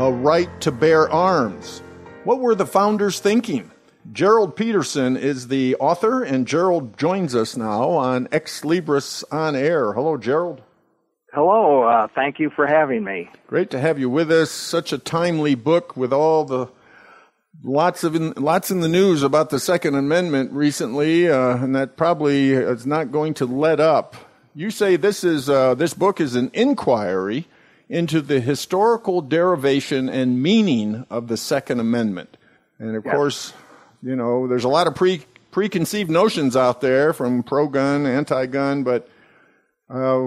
[0.00, 1.82] A Right to Bear Arms.
[2.24, 3.70] What were the founders thinking?
[4.14, 9.92] Gerald Petersen is the author, and Gerald joins us now on Xlibris on Air.
[9.92, 10.62] Hello, Gerald.
[11.34, 13.28] Hello, uh, thank you for having me.
[13.46, 14.50] Great to have you with us.
[14.50, 16.68] Such a timely book with all the
[17.62, 21.98] lots of in, lots in the news about the Second Amendment recently, uh, and that
[21.98, 24.16] probably is not going to let up.
[24.54, 27.46] You say this is uh, this book is an inquiry
[27.90, 32.36] into the historical derivation and meaning of the Second Amendment.
[32.78, 33.12] And of yes.
[33.12, 33.52] course,
[34.00, 38.46] you know, there's a lot of pre preconceived notions out there from pro gun, anti
[38.46, 39.08] gun, but
[39.90, 40.18] uh,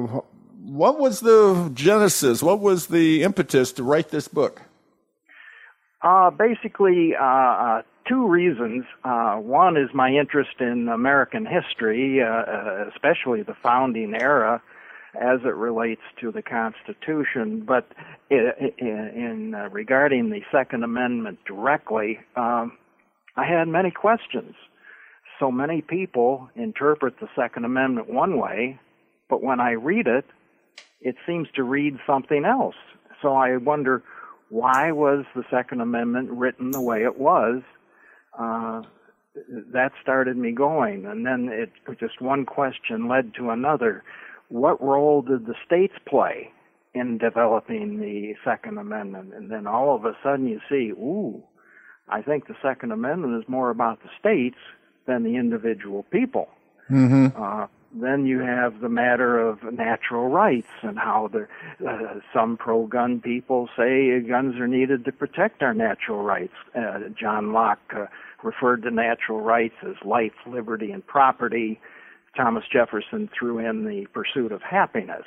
[0.61, 2.44] what was the genesis?
[2.44, 4.61] What was the impetus to write this book?
[6.02, 8.84] Uh, basically, uh, uh two reasons.
[9.06, 14.61] Uh, one is my interest in American history, uh, especially the founding era
[15.16, 17.64] as it relates to the Constitution.
[17.66, 17.92] But
[18.30, 22.78] in, in uh, regarding the Second Amendment directly, um,
[23.36, 24.56] I had many questions.
[25.39, 28.80] So many people interpret the Second Amendment one way,
[29.30, 30.25] but when I read it,
[31.02, 32.75] it seems to read something else.
[33.22, 34.03] So I wonder
[34.50, 37.61] why was the Second Amendment written the way it was?
[38.38, 38.84] Uh,
[39.73, 44.03] that started me going, and then it just one question led to another
[44.54, 46.52] what role did the states play
[46.94, 49.34] in developing the Second Amendment?
[49.34, 51.41] And then all of a sudden you see, ooh,
[52.08, 54.59] I think the Second Amendment is more about the states
[55.08, 56.50] than the individual people.
[56.91, 57.41] Mm-hmm.
[57.41, 57.66] Uh,
[58.00, 61.47] then you have the matter of natural rights and how the,
[61.88, 66.53] uh, some pro-gun people say guns are needed to protect our natural rights.
[66.75, 68.06] Uh, John Locke uh,
[68.44, 71.80] referred to natural rights as life, liberty, and property.
[72.36, 75.26] Thomas Jefferson threw in the pursuit of happiness.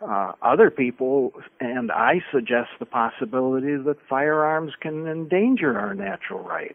[0.00, 6.74] Uh, other people, and I suggest the possibility that firearms can endanger our natural rights.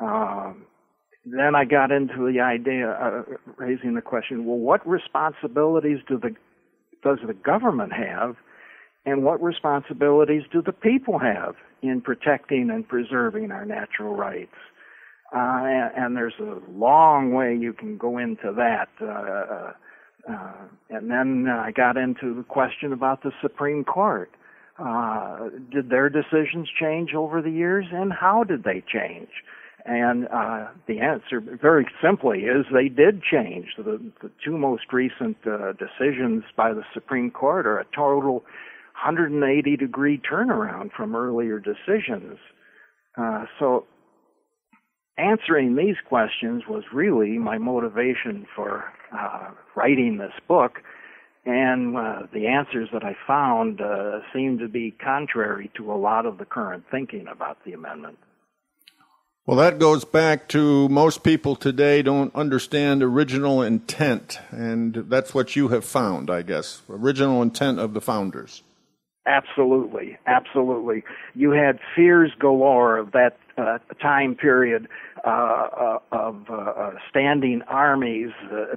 [0.00, 0.66] Um,
[1.24, 3.22] then I got into the idea, uh,
[3.56, 6.34] raising the question: Well, what responsibilities do the
[7.02, 8.36] does the government have,
[9.06, 14.54] and what responsibilities do the people have in protecting and preserving our natural rights?
[15.32, 18.88] Uh, and, and, there's a long way you can go into that.
[19.00, 19.72] Uh, uh,
[20.28, 20.52] uh
[20.88, 24.30] and then I got into the question about the Supreme Court.
[24.76, 29.28] Uh, did their decisions change over the years, and how did they change?
[29.84, 33.66] And uh, the answer, very simply, is they did change.
[33.78, 35.36] The, the two most recent
[35.78, 38.42] decisions by the Supreme Court are a total
[39.04, 42.38] 180 degree turnaround from earlier decisions.
[43.60, 43.86] so
[45.18, 48.84] answering these questions was really my motivation for
[49.16, 50.78] uh, writing this book.
[51.46, 56.26] And uh, the answers that I found uh, seem to be contrary to a lot
[56.26, 58.18] of the current thinking about the amendment.
[59.46, 65.56] Well, that goes back to most people today don't understand original intent, and that's what
[65.56, 66.82] you have found, I guess.
[66.88, 68.62] Original intent of the founders.
[69.26, 71.04] Absolutely, absolutely.
[71.34, 74.88] You had fears galore that uh, time period
[75.24, 78.30] uh, uh, of uh, uh, standing armies.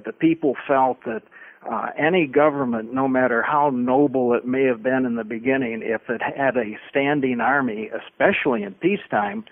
[0.04, 1.22] the people felt that
[1.70, 6.02] uh, any government, no matter how noble it may have been in the beginning, if
[6.08, 9.44] it had a standing army, especially in peacetime,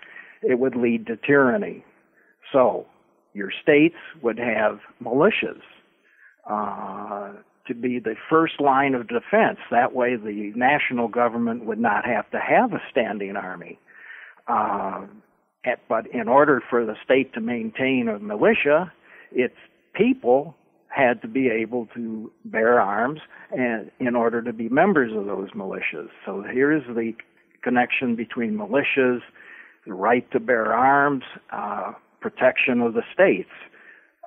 [0.42, 1.84] it would lead to tyranny.
[2.52, 2.86] So,
[3.32, 5.62] your states would have militias
[6.48, 7.32] uh,
[7.66, 9.58] to be the first line of defense.
[9.70, 13.78] That way, the national government would not have to have a standing army.
[14.48, 15.06] Uh,
[15.88, 18.92] but in order for the state to maintain a militia,
[19.30, 19.54] its
[19.94, 20.56] people
[20.88, 25.50] had to be able to bear arms and in order to be members of those
[25.50, 26.08] militias.
[26.26, 27.12] So here's the
[27.62, 29.20] connection between militias,
[29.86, 33.50] the right to bear arms, uh, protection of the states.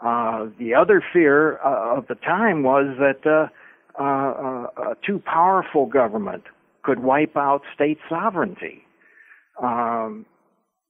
[0.03, 3.47] Uh, the other fear uh, of the time was that uh,
[4.01, 6.43] uh, a too powerful government
[6.83, 8.84] could wipe out state sovereignty.
[9.61, 10.25] Um,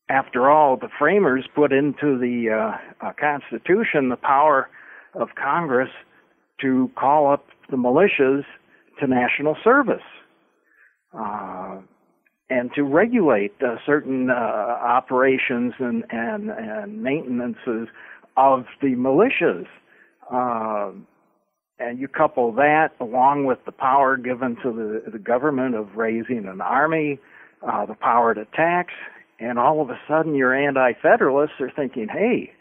[0.09, 4.69] after all, the framers put into the uh, uh, Constitution the power
[5.13, 5.89] of Congress
[6.62, 8.44] to call up the militias
[9.00, 10.03] to national service.
[11.17, 11.79] Uh,
[12.50, 17.88] and to regulate uh, certain uh, operations and, and, and maintenances
[18.38, 19.65] of the militias.
[20.31, 20.91] Uh,
[21.79, 26.45] and you couple that along with the power given to the, the government of raising
[26.45, 27.19] an army,
[27.62, 28.94] uh, the power to tax,
[29.40, 32.52] and all of a sudden your anti-federalists are thinking, hey,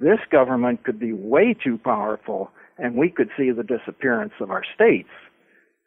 [0.00, 4.64] this government could be way too powerful and we could see the disappearance of our
[4.74, 5.08] states.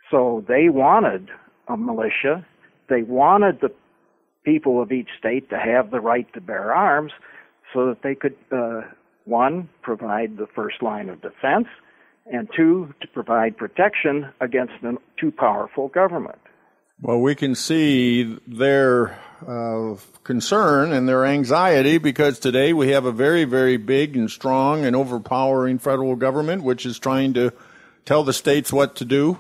[0.10, 1.30] So they wanted
[1.68, 2.46] a militia.
[2.90, 3.72] They wanted the
[4.46, 7.12] people of each state to have the right to bear arms
[7.74, 8.82] so that they could, uh,
[9.26, 11.68] one, provide the first line of defense,
[12.32, 16.40] and two, to provide protection against a too powerful government.
[17.00, 23.12] Well, we can see their uh, concern and their anxiety because today we have a
[23.12, 27.54] very, very big and strong and overpowering federal government which is trying to
[28.06, 29.38] tell the states what to do.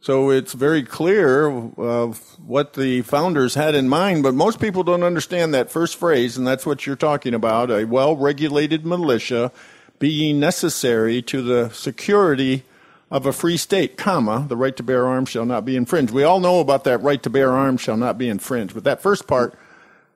[0.00, 5.02] So it's very clear of what the founders had in mind, but most people don't
[5.02, 9.50] understand that first phrase, and that's what you're talking about a well regulated militia
[9.98, 12.62] being necessary to the security
[13.10, 16.12] of a free state, comma, the right to bear arms shall not be infringed.
[16.12, 19.02] We all know about that right to bear arms shall not be infringed, but that
[19.02, 19.58] first part,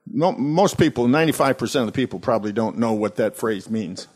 [0.07, 4.07] no, most people, 95% of the people probably don't know what that phrase means.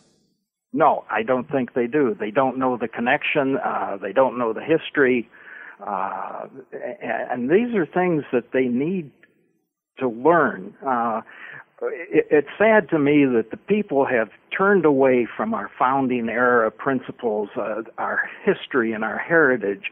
[0.73, 2.15] No, I don't think they do.
[2.19, 3.57] They don't know the connection.
[3.57, 5.29] Uh, they don't know the history.
[5.85, 9.11] Uh, and these are things that they need
[9.99, 10.75] to learn.
[10.87, 11.23] Uh,
[11.83, 17.49] it's sad to me that the people have turned away from our founding era principles,
[17.57, 19.91] uh, our history and our heritage.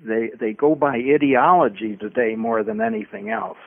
[0.00, 3.58] They they go by ideology today more than anything else.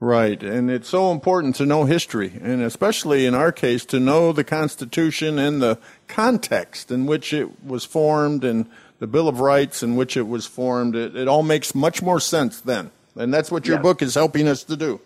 [0.00, 4.32] Right, and it's so important to know history, and especially in our case, to know
[4.32, 8.68] the Constitution and the context in which it was formed and
[8.98, 10.94] the Bill of Rights in which it was formed.
[10.94, 13.82] It, it all makes much more sense then, and that's what your yes.
[13.82, 15.00] book is helping us to do.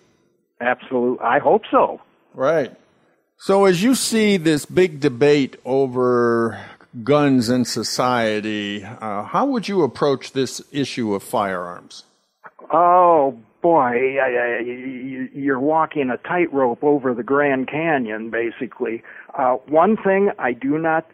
[0.60, 1.24] Absolutely.
[1.24, 2.00] I hope so.
[2.34, 2.74] Right.
[3.36, 6.60] So, as you see this big debate over
[7.04, 12.04] guns in society, uh, how would you approach this issue of firearms?
[12.72, 14.16] Oh, boy,
[15.34, 19.02] you're walking a tightrope over the Grand Canyon, basically.
[19.38, 21.06] Uh, one thing I do not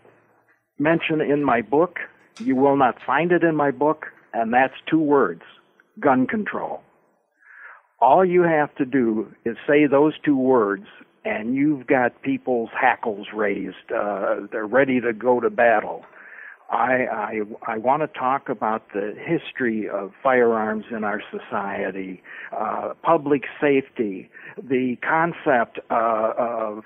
[0.78, 1.98] mention in my book,
[2.40, 5.42] you will not find it in my book, and that's two words
[6.00, 6.80] gun control.
[8.00, 10.86] All you have to do is say those two words,
[11.24, 13.92] and you've got people's hackles raised.
[13.94, 16.04] Uh, they're ready to go to battle.
[16.70, 22.22] I, I, I want to talk about the history of firearms in our society,
[22.56, 26.84] uh, public safety, the concept uh, of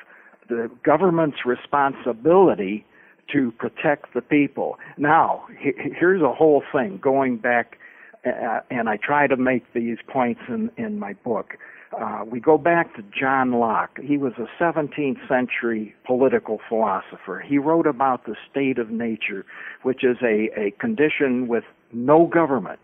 [0.49, 2.85] the government's responsibility
[3.33, 4.79] to protect the people.
[4.97, 7.79] Now, he, here's a whole thing going back
[8.25, 11.55] and I try to make these points in, in my book.
[11.99, 13.99] Uh, we go back to John Locke.
[14.03, 17.43] He was a 17th century political philosopher.
[17.47, 19.47] He wrote about the state of nature,
[19.83, 22.81] which is a, a condition with no government.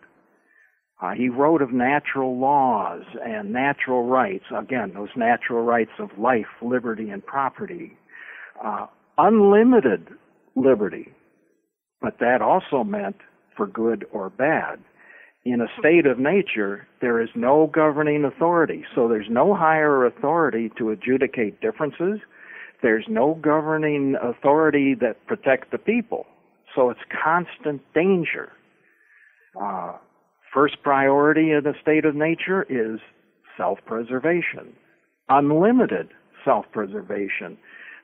[1.02, 4.44] Uh, he wrote of natural laws and natural rights.
[4.56, 7.98] Again, those natural rights of life, liberty, and property.
[8.64, 8.86] Uh,
[9.18, 10.08] unlimited
[10.56, 11.12] liberty.
[12.00, 13.16] But that also meant
[13.56, 14.78] for good or bad
[15.44, 18.84] in a state of nature, there is no governing authority.
[18.94, 22.20] So there's no higher authority to adjudicate differences.
[22.82, 26.26] There's no governing authority that protect the people.
[26.74, 28.52] So it's constant danger.
[29.60, 29.98] Uh,
[30.52, 33.00] first priority in a state of nature is
[33.56, 34.72] self-preservation.
[35.28, 36.08] Unlimited
[36.44, 37.58] self-preservation.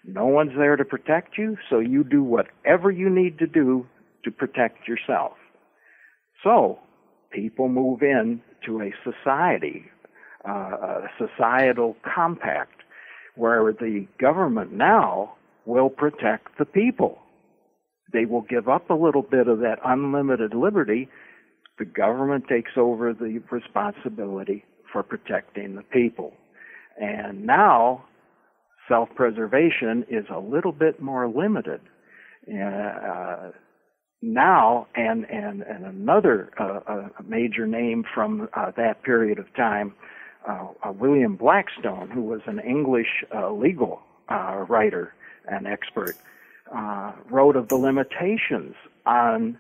[0.05, 3.87] No one's there to protect you, so you do whatever you need to do
[4.25, 5.33] to protect yourself.
[6.43, 6.79] So,
[7.31, 9.85] people move in to a society,
[10.49, 12.83] uh, a societal compact,
[13.37, 15.35] where the government now
[15.65, 17.19] will protect the people.
[18.13, 21.09] They will give up a little bit of that unlimited liberty.
[21.79, 26.35] The government takes over the responsibility for protecting the people.
[27.01, 28.05] And now,
[28.89, 31.81] self-preservation is a little bit more limited.
[32.49, 33.51] Uh,
[34.23, 39.95] now and and and another uh, major name from uh, that period of time,
[40.49, 45.15] uh, uh William Blackstone, who was an English uh, legal uh, writer
[45.49, 46.17] and expert,
[47.31, 48.75] wrote of the limitations
[49.07, 49.59] on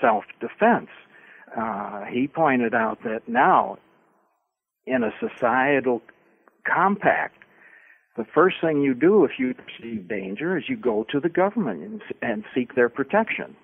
[0.00, 0.88] self-defense.
[2.10, 3.78] he pointed out that now,
[4.86, 6.02] in a societal
[6.64, 7.37] compact,
[8.18, 11.82] the first thing you do if you perceive danger is you go to the government
[11.82, 13.56] and, and seek their protection.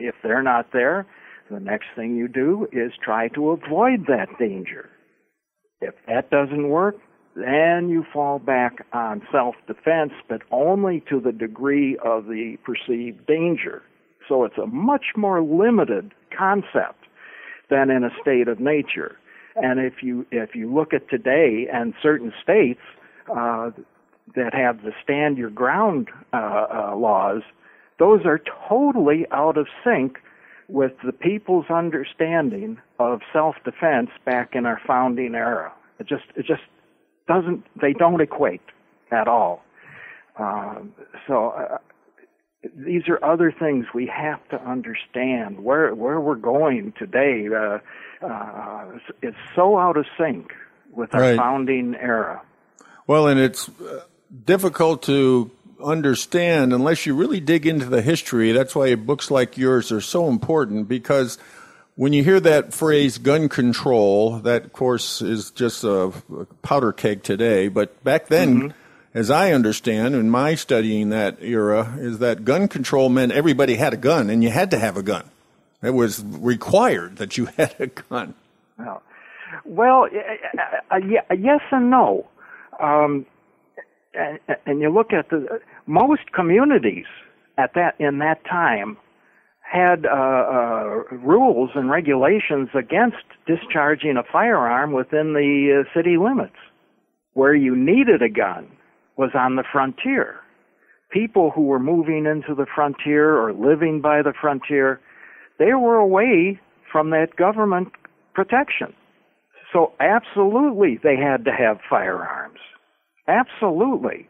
[0.00, 1.06] If they're not there,
[1.48, 4.90] the next thing you do is try to avoid that danger.
[5.80, 6.96] If that doesn't work,
[7.36, 13.82] then you fall back on self-defense, but only to the degree of the perceived danger.
[14.28, 17.04] So it's a much more limited concept
[17.70, 19.16] than in a state of nature.
[19.54, 22.80] And if you if you look at today and certain states
[23.30, 23.70] uh,
[24.36, 27.42] that have the stand your ground uh, uh, laws,
[27.98, 30.18] those are totally out of sync
[30.68, 35.72] with the people's understanding of self-defense back in our founding era.
[35.98, 36.62] It just it just
[37.26, 38.60] doesn't they don't equate
[39.10, 39.62] at all.
[40.38, 40.92] Um,
[41.26, 41.78] so uh,
[42.76, 47.46] these are other things we have to understand where where we're going today.
[47.48, 47.78] Uh,
[48.24, 50.52] uh, it's so out of sync
[50.92, 51.36] with our Right.
[51.36, 52.42] founding era.
[53.08, 54.02] Well, and it's uh,
[54.44, 55.50] difficult to
[55.82, 58.52] understand unless you really dig into the history.
[58.52, 61.38] That's why books like yours are so important because
[61.96, 66.12] when you hear that phrase gun control, that of course is just a,
[66.60, 67.68] powder keg today.
[67.68, 68.74] But back then,
[69.14, 73.94] as I understand in my studying that era, is that gun control meant everybody had
[73.94, 75.24] a gun and you had to have a gun.
[75.82, 78.34] It was required that you had a gun.
[78.76, 79.02] Well,
[79.64, 82.28] well, uh, uh, yeah, yes and no.
[82.82, 83.26] Um,
[84.14, 87.06] and, and you look at the most communities
[87.56, 88.96] at that in that time
[89.60, 93.16] had uh, uh, rules and regulations against
[93.46, 96.56] discharging a firearm within the uh, city limits.
[97.34, 98.68] Where you needed a gun
[99.16, 100.36] was on the frontier.
[101.10, 105.00] People who were moving into the frontier or living by the frontier,
[105.58, 106.58] they were away
[106.90, 107.88] from that government
[108.34, 108.94] protection.
[109.72, 112.58] So absolutely they had to have firearms.
[113.26, 114.28] Absolutely.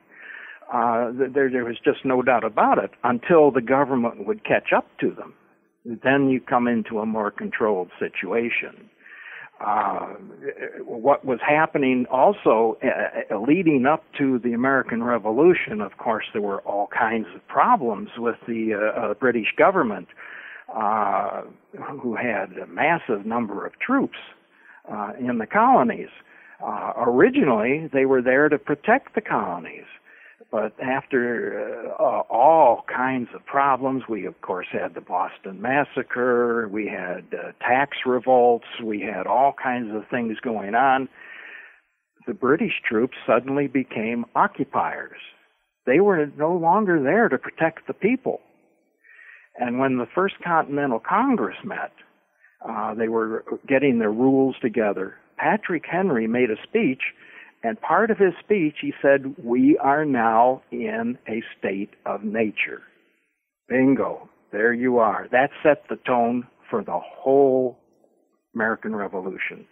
[0.73, 4.87] Uh, there, there was just no doubt about it until the government would catch up
[5.01, 5.35] to them.
[5.85, 8.91] Then you come into a more controlled situation.
[9.65, 10.15] Uh,
[10.85, 16.43] what was happening also uh, uh, leading up to the American Revolution, of course, there
[16.43, 20.09] were all kinds of problems with the uh, uh, British government,
[20.73, 21.43] uh,
[22.01, 24.19] who had a massive number of troops
[24.91, 26.09] uh, in the colonies.
[26.65, 29.85] Uh, originally, they were there to protect the colonies.
[30.51, 36.87] But after uh, all kinds of problems, we of course had the Boston Massacre, we
[36.87, 41.09] had uh, tax revolts, we had all kinds of things going on.
[42.27, 45.19] The British troops suddenly became occupiers.
[45.87, 48.41] They were no longer there to protect the people.
[49.59, 51.93] And when the First Continental Congress met,
[52.67, 55.15] uh, they were getting their rules together.
[55.37, 57.03] Patrick Henry made a speech,
[57.63, 62.83] and part of his speech he said, We are now in a state of nature.
[63.69, 64.29] Bingo.
[64.51, 65.29] There you are.
[65.31, 67.79] That set the tone for the whole
[68.55, 69.67] American Revolution.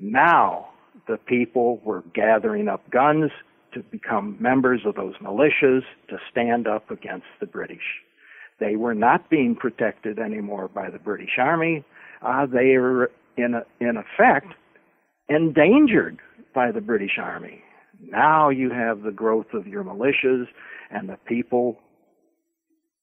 [0.00, 0.70] Now,
[1.06, 3.30] the people were gathering up guns
[3.72, 8.02] to become members of those militias to stand up against the British.
[8.60, 11.84] They were not being protected anymore by the British Army.
[12.22, 14.54] Uh, they were, in, a, in effect,
[15.28, 16.18] endangered
[16.54, 17.62] by the British Army.
[18.00, 20.46] Now you have the growth of your militias
[20.90, 21.78] and the people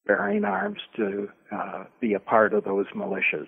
[0.08, 3.48] bearing arms to uh, be a part of those militias.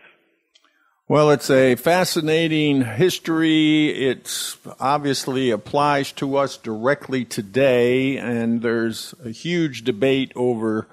[1.07, 3.89] Well, it's a fascinating history.
[3.89, 10.87] It obviously applies to us directly today, and there's a huge debate over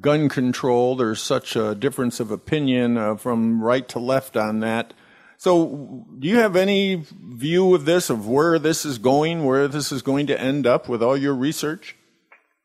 [0.00, 0.96] gun control.
[0.96, 4.94] There's such a difference of opinion uh, from right to left on that.
[5.36, 9.92] So, do you have any view of this, of where this is going, where this
[9.92, 11.96] is going to end up with all your research?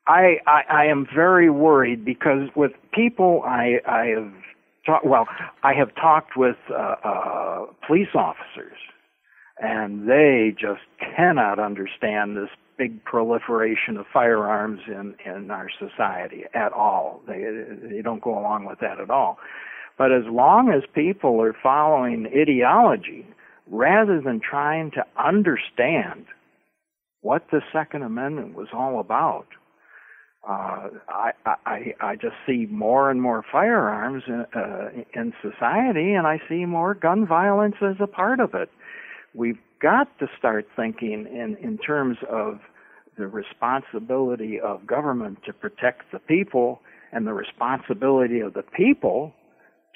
[0.07, 4.31] I, I, I am very worried because with people I, I have
[4.85, 5.27] talked, well,
[5.63, 8.77] I have talked with uh, uh, police officers,
[9.59, 10.81] and they just
[11.15, 12.49] cannot understand this
[12.79, 17.21] big proliferation of firearms in, in our society at all.
[17.27, 17.43] They,
[17.83, 19.37] they don't go along with that at all.
[19.97, 23.27] But as long as people are following ideology
[23.69, 26.25] rather than trying to understand
[27.21, 29.47] what the Second Amendment was all about,
[30.47, 36.25] uh, I, I, I just see more and more firearms in, uh, in society, and
[36.25, 38.69] I see more gun violence as a part of it.
[39.35, 42.59] We've got to start thinking in, in terms of
[43.17, 46.81] the responsibility of government to protect the people
[47.11, 49.33] and the responsibility of the people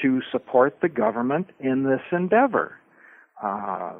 [0.02, 2.76] to support the government in this endeavor.
[3.42, 3.94] Uh,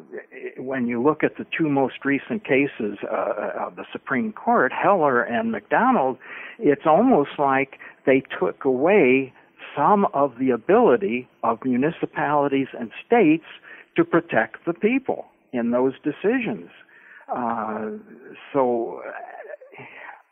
[0.58, 5.22] when you look at the two most recent cases uh, of the Supreme Court, Heller
[5.22, 6.18] and McDonald,
[6.60, 9.34] it's almost like they took away
[9.76, 13.46] some of the ability of municipalities and states
[13.96, 16.70] to protect the people in those decisions.
[17.34, 17.92] Uh,
[18.52, 19.02] so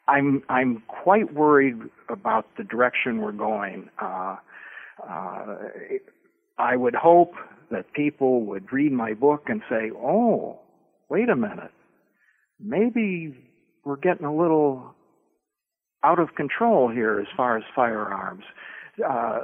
[0.08, 1.78] I'm I'm quite worried
[2.10, 3.90] about the direction we're going.
[4.02, 4.36] Uh,
[5.08, 5.56] uh,
[6.58, 7.34] I would hope
[7.70, 10.60] that people would read my book and say, "Oh,
[11.10, 11.72] wait a minute,
[12.60, 13.36] maybe
[13.86, 14.96] we're getting a little
[16.04, 18.44] out of control here as far as firearms."
[19.06, 19.40] Uh,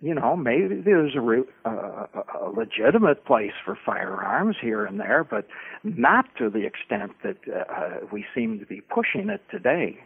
[0.00, 2.06] you know, maybe there's a, re- uh,
[2.40, 5.46] a legitimate place for firearms here and there, but
[5.82, 9.98] not to the extent that uh, we seem to be pushing it today.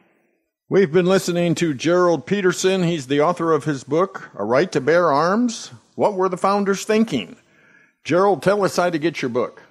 [0.69, 2.85] We've been listening to Gerald Petersen.
[2.85, 5.73] He's the author of his book, A Right to Bear Arms.
[5.95, 7.37] What were the founders thinking?
[8.03, 9.63] Gerald, tell us how to get your book.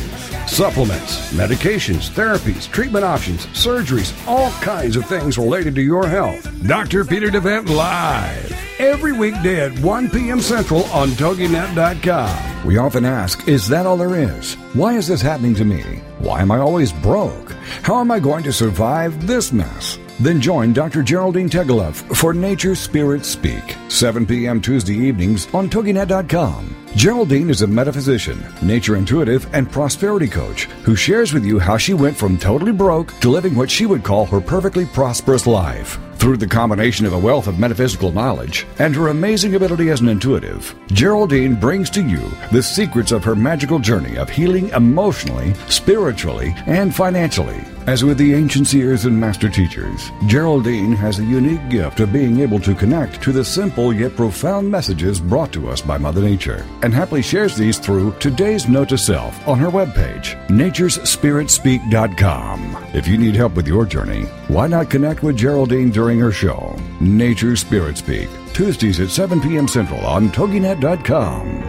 [0.47, 6.47] Supplements, medications, therapies, treatment options, surgeries, all kinds of things related to your health.
[6.67, 7.03] Dr.
[7.03, 8.51] Peter DeVette Live.
[8.79, 10.39] Every weekday at 1 p.m.
[10.41, 12.65] Central on TogiNet.com.
[12.65, 14.53] We often ask, is that all there is?
[14.73, 15.81] Why is this happening to me?
[16.19, 17.51] Why am I always broke?
[17.81, 19.97] How am I going to survive this mess?
[20.19, 21.03] Then join Dr.
[21.03, 24.61] Geraldine Tegeloff for Nature Spirit Speak, 7 p.m.
[24.61, 26.84] Tuesday evenings on TogiNet.com.
[26.95, 31.93] Geraldine is a metaphysician, nature intuitive, and prosperity coach who shares with you how she
[31.93, 35.97] went from totally broke to living what she would call her perfectly prosperous life.
[36.17, 40.09] Through the combination of a wealth of metaphysical knowledge and her amazing ability as an
[40.09, 46.55] intuitive, Geraldine brings to you the secrets of her magical journey of healing emotionally, spiritually,
[46.65, 47.63] and financially.
[47.87, 52.39] As with the ancient seers and master teachers, Geraldine has a unique gift of being
[52.39, 56.65] able to connect to the simple yet profound messages brought to us by Mother Nature,
[56.81, 62.87] and happily shares these through today's note to self on her webpage, naturespiritspeak.com.
[62.95, 66.77] If you need help with your journey, why not connect with Geraldine during her show,
[66.99, 69.67] Nature Spirit Speak, Tuesdays at 7 p.m.
[69.67, 71.61] Central on TogiNet.com.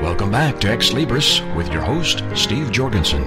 [0.00, 3.24] Welcome back to Xlibris with your host, Steve Jorgensen.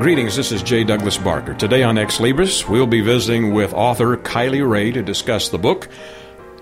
[0.00, 0.84] Greetings, this is J.
[0.84, 1.52] Douglas Barker.
[1.54, 5.88] Today on Xlibris, we'll be visiting with author Kylie Rae to discuss the book,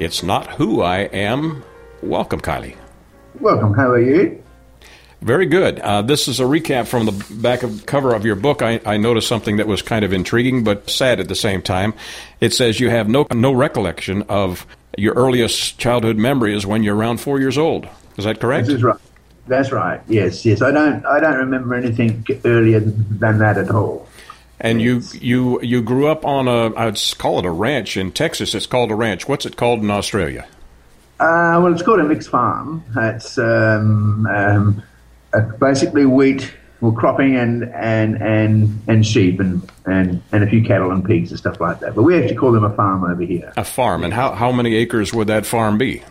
[0.00, 1.62] It's Not Who I Am.
[2.02, 2.76] Welcome, Kylie.
[3.40, 4.42] Welcome, how are you?
[5.22, 5.78] Very good.
[5.78, 8.60] Uh, this is a recap from the back of cover of your book.
[8.60, 11.94] I, I, noticed something that was kind of intriguing but sad at the same time.
[12.40, 14.66] It says you have no no recollection of
[14.98, 17.88] your earliest childhood memories when you're around four years old.
[18.16, 18.66] Is that correct?
[18.66, 18.98] This is right.
[19.46, 20.00] That's right.
[20.08, 20.60] Yes, yes.
[20.60, 24.08] I don't I don't remember anything earlier than that at all.
[24.58, 25.14] And yes.
[25.14, 28.56] you you you grew up on a I'd call it a ranch in Texas.
[28.56, 29.28] It's called a ranch.
[29.28, 30.48] What's it called in Australia?
[31.20, 32.82] Uh, well, it's called a mixed farm.
[32.96, 34.82] It's um, um,
[35.58, 40.90] basically wheat, well, cropping and and and and sheep and, and and a few cattle
[40.90, 41.94] and pigs and stuff like that.
[41.94, 43.52] But we actually call them a farm over here.
[43.56, 46.02] A farm, and how how many acres would that farm be?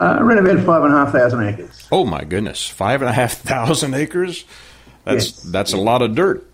[0.00, 1.88] Uh, around about five and a half thousand acres.
[1.92, 4.44] Oh my goodness, five and a half thousand acres.
[5.04, 5.42] That's yes.
[5.42, 6.49] that's a lot of dirt.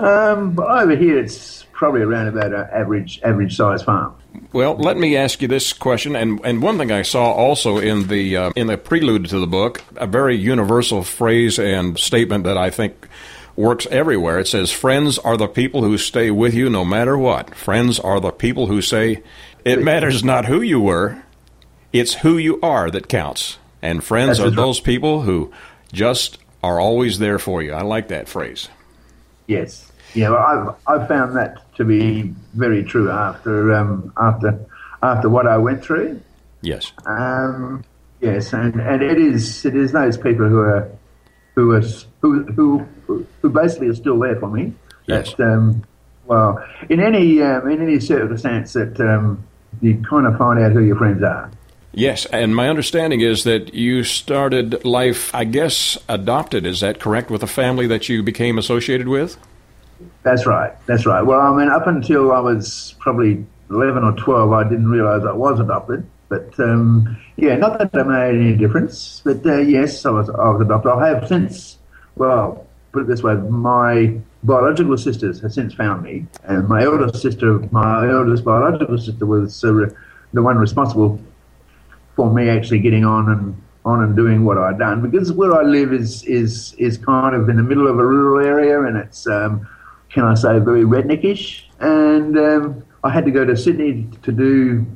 [0.00, 4.14] Um, but over here, it's probably around about an average average size farm.
[4.52, 8.08] Well, let me ask you this question, and, and one thing I saw also in
[8.08, 12.56] the uh, in the prelude to the book, a very universal phrase and statement that
[12.56, 13.08] I think
[13.56, 14.38] works everywhere.
[14.38, 17.54] It says, "Friends are the people who stay with you no matter what.
[17.54, 19.22] Friends are the people who say
[19.64, 21.22] it matters not who you were,
[21.92, 24.56] it's who you are that counts." And friends That's are right.
[24.56, 25.52] those people who
[25.92, 27.72] just are always there for you.
[27.72, 28.68] I like that phrase.
[29.46, 29.89] Yes.
[30.14, 34.58] Yeah, well, I've, I've found that to be very true after um, after
[35.02, 36.20] after what I went through.
[36.62, 36.92] Yes.
[37.06, 37.84] Um,
[38.20, 40.90] yes, and, and it is it is those people who are
[41.54, 41.82] who are
[42.20, 44.72] who who who basically are still there for me.
[45.06, 45.34] Yes.
[45.34, 45.84] That, um,
[46.26, 49.44] well, in any um, in any circumstance that um,
[49.80, 51.50] you kind of find out who your friends are.
[51.92, 56.64] Yes, and my understanding is that you started life, I guess, adopted.
[56.64, 57.30] Is that correct?
[57.30, 59.36] With a family that you became associated with?
[60.22, 60.72] That's right.
[60.86, 61.22] That's right.
[61.22, 65.32] Well, I mean, up until I was probably 11 or 12, I didn't realise I
[65.32, 66.06] was adopted.
[66.28, 69.20] But um, yeah, not that it made any difference.
[69.24, 70.92] But uh, yes, I was, I was adopted.
[70.92, 71.78] I have since,
[72.16, 76.26] well, put it this way, my biological sisters have since found me.
[76.44, 79.90] And my eldest sister, my eldest biological sister was uh,
[80.32, 81.20] the one responsible
[82.16, 85.62] for me actually getting on and on and doing what I'd done because where I
[85.62, 89.26] live is is is kind of in the middle of a rural area and it's
[89.26, 89.66] um,
[90.10, 94.86] can I say very redneckish and um, I had to go to Sydney to do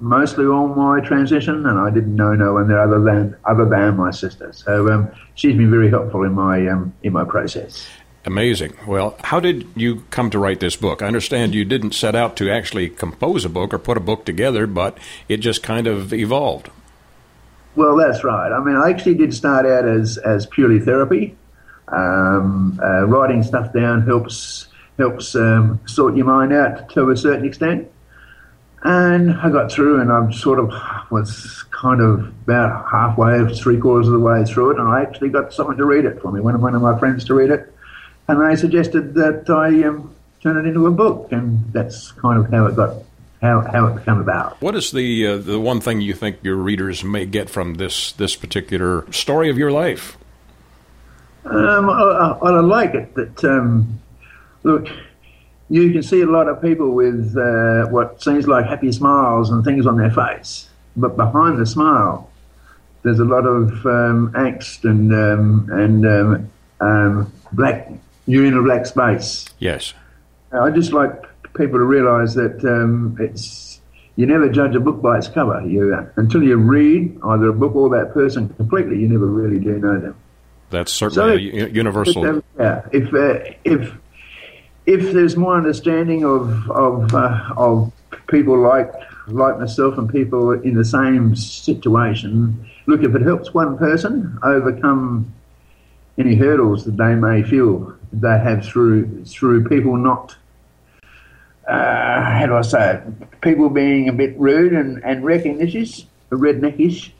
[0.00, 3.96] mostly all my transition and I didn't know no one there other than other than
[3.96, 7.86] my sister so um, she's been very helpful in my um, in my process.
[8.26, 8.74] Amazing.
[8.86, 11.02] Well, how did you come to write this book?
[11.02, 14.24] I understand you didn't set out to actually compose a book or put a book
[14.24, 14.96] together, but
[15.28, 16.70] it just kind of evolved.
[17.76, 18.50] Well, that's right.
[18.50, 21.36] I mean, I actually did start out as, as purely therapy.
[21.88, 24.68] Um, uh, writing stuff down helps
[24.98, 27.90] helps um, sort your mind out to a certain extent.
[28.82, 30.70] And I got through, and I sort of
[31.10, 35.30] was kind of about halfway, three quarters of the way through it, and I actually
[35.30, 37.50] got someone to read it for me, one of one of my friends to read
[37.50, 37.72] it,
[38.28, 42.50] and they suggested that I um, turn it into a book, and that's kind of
[42.50, 43.02] how it got
[43.40, 44.60] how how it came about.
[44.60, 48.12] What is the uh, the one thing you think your readers may get from this
[48.12, 50.18] this particular story of your life?
[51.44, 54.00] Um, I, I, I like it that um,
[54.62, 54.88] look,
[55.68, 59.64] you can see a lot of people with uh, what seems like happy smiles and
[59.64, 62.30] things on their face, but behind the smile,
[63.02, 67.90] there's a lot of um, angst and um, and um, um, black
[68.26, 69.46] you're in a black space.
[69.58, 69.92] Yes.
[70.52, 73.80] I just like people to realise that um, it's
[74.16, 75.60] you never judge a book by its cover.
[75.66, 79.78] You until you read either a book or that person completely, you never really do
[79.78, 80.16] know them.
[80.74, 82.24] That's certainly So- universal.
[82.24, 83.92] If, yeah, if uh, if
[84.86, 87.92] if there's more understanding of of uh, of
[88.26, 88.90] people like
[89.28, 95.32] like myself and people in the same situation, look, if it helps one person overcome
[96.18, 100.36] any hurdles that they may feel they have through through people not
[101.68, 103.40] uh, how do I say it?
[103.40, 107.10] People being a bit rude and and recognish redneckish.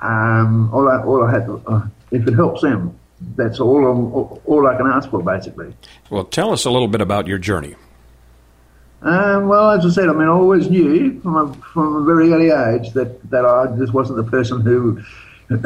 [0.00, 2.98] Um, all I, all I had, to, uh, if it helps them,
[3.36, 5.74] that's all, all all I can ask for, basically.
[6.10, 7.76] Well, tell us a little bit about your journey.
[9.02, 12.32] Um, well, as I said, I mean, I always knew from a, from a very
[12.32, 15.02] early age that, that I just wasn't the person who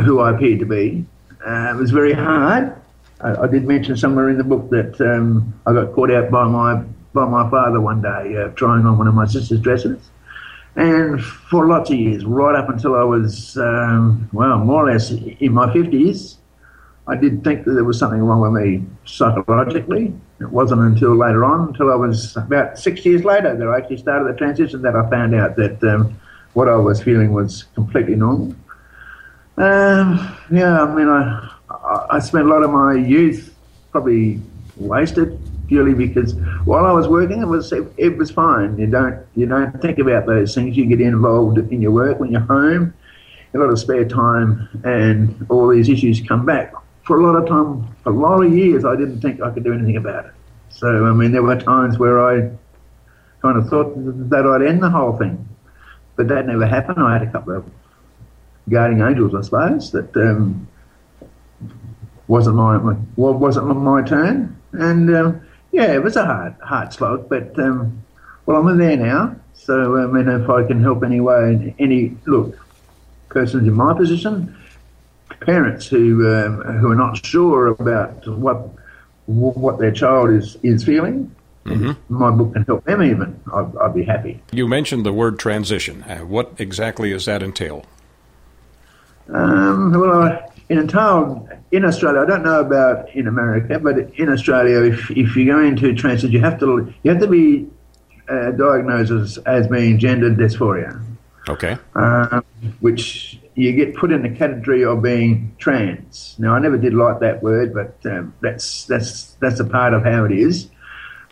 [0.02, 1.06] who I appeared to be.
[1.46, 2.74] Uh, it was very hard.
[3.20, 6.44] I, I did mention somewhere in the book that um, I got caught out by
[6.48, 6.82] my
[7.14, 10.10] by my father one day uh, trying on one of my sister's dresses.
[10.74, 15.10] And for lots of years, right up until I was, um, well, more or less
[15.10, 16.36] in my 50s,
[17.08, 20.12] I did think that there was something wrong with me psychologically.
[20.40, 23.96] It wasn't until later on, until I was about six years later, that I actually
[23.96, 26.18] started the transition, that I found out that um,
[26.52, 28.54] what I was feeling was completely normal.
[29.56, 33.54] Um, yeah, I mean, I, I spent a lot of my youth
[33.90, 34.40] probably
[34.76, 38.78] wasted purely because while I was working, it was it, it was fine.
[38.78, 40.76] You don't you don't think about those things.
[40.76, 42.94] You get involved in your work when you're home,
[43.54, 46.72] a lot of spare time, and all these issues come back.
[47.08, 49.72] For a lot of time, a lot of years, I didn't think I could do
[49.72, 50.32] anything about it.
[50.68, 52.50] So I mean, there were times where I
[53.40, 53.94] kind of thought
[54.28, 55.48] that I'd end the whole thing,
[56.16, 57.00] but that never happened.
[57.00, 57.64] I had a couple of
[58.68, 60.68] guardian angels, I suppose, that um,
[62.26, 62.76] wasn't my
[63.16, 65.40] wa- wasn't my turn, and um,
[65.72, 67.30] yeah, it was a hard hard slog.
[67.30, 68.04] But um,
[68.44, 72.58] well, I'm there now, so I mean, if I can help any way, any look,
[73.30, 74.57] persons in my position,
[75.40, 78.68] parents who um, who are not sure about what
[79.26, 81.34] what their child is is feeling.
[82.08, 83.38] My book can help them even.
[83.52, 84.40] I'd, I'd be happy.
[84.52, 86.02] You mentioned the word transition.
[86.04, 87.84] Uh, what exactly does that entail?
[89.28, 90.48] Um, well, I,
[90.86, 95.44] town in Australia, I don't know about in America, but in Australia, if, if you
[95.44, 97.68] go into transit, you have to you have to be
[98.28, 101.02] uh, diagnosed as, as being gender dysphoria,
[101.48, 101.76] Okay.
[101.94, 102.44] um,
[102.80, 106.36] which you get put in the category of being trans.
[106.38, 110.04] Now, I never did like that word, but um, that's that's that's a part of
[110.04, 110.68] how it is.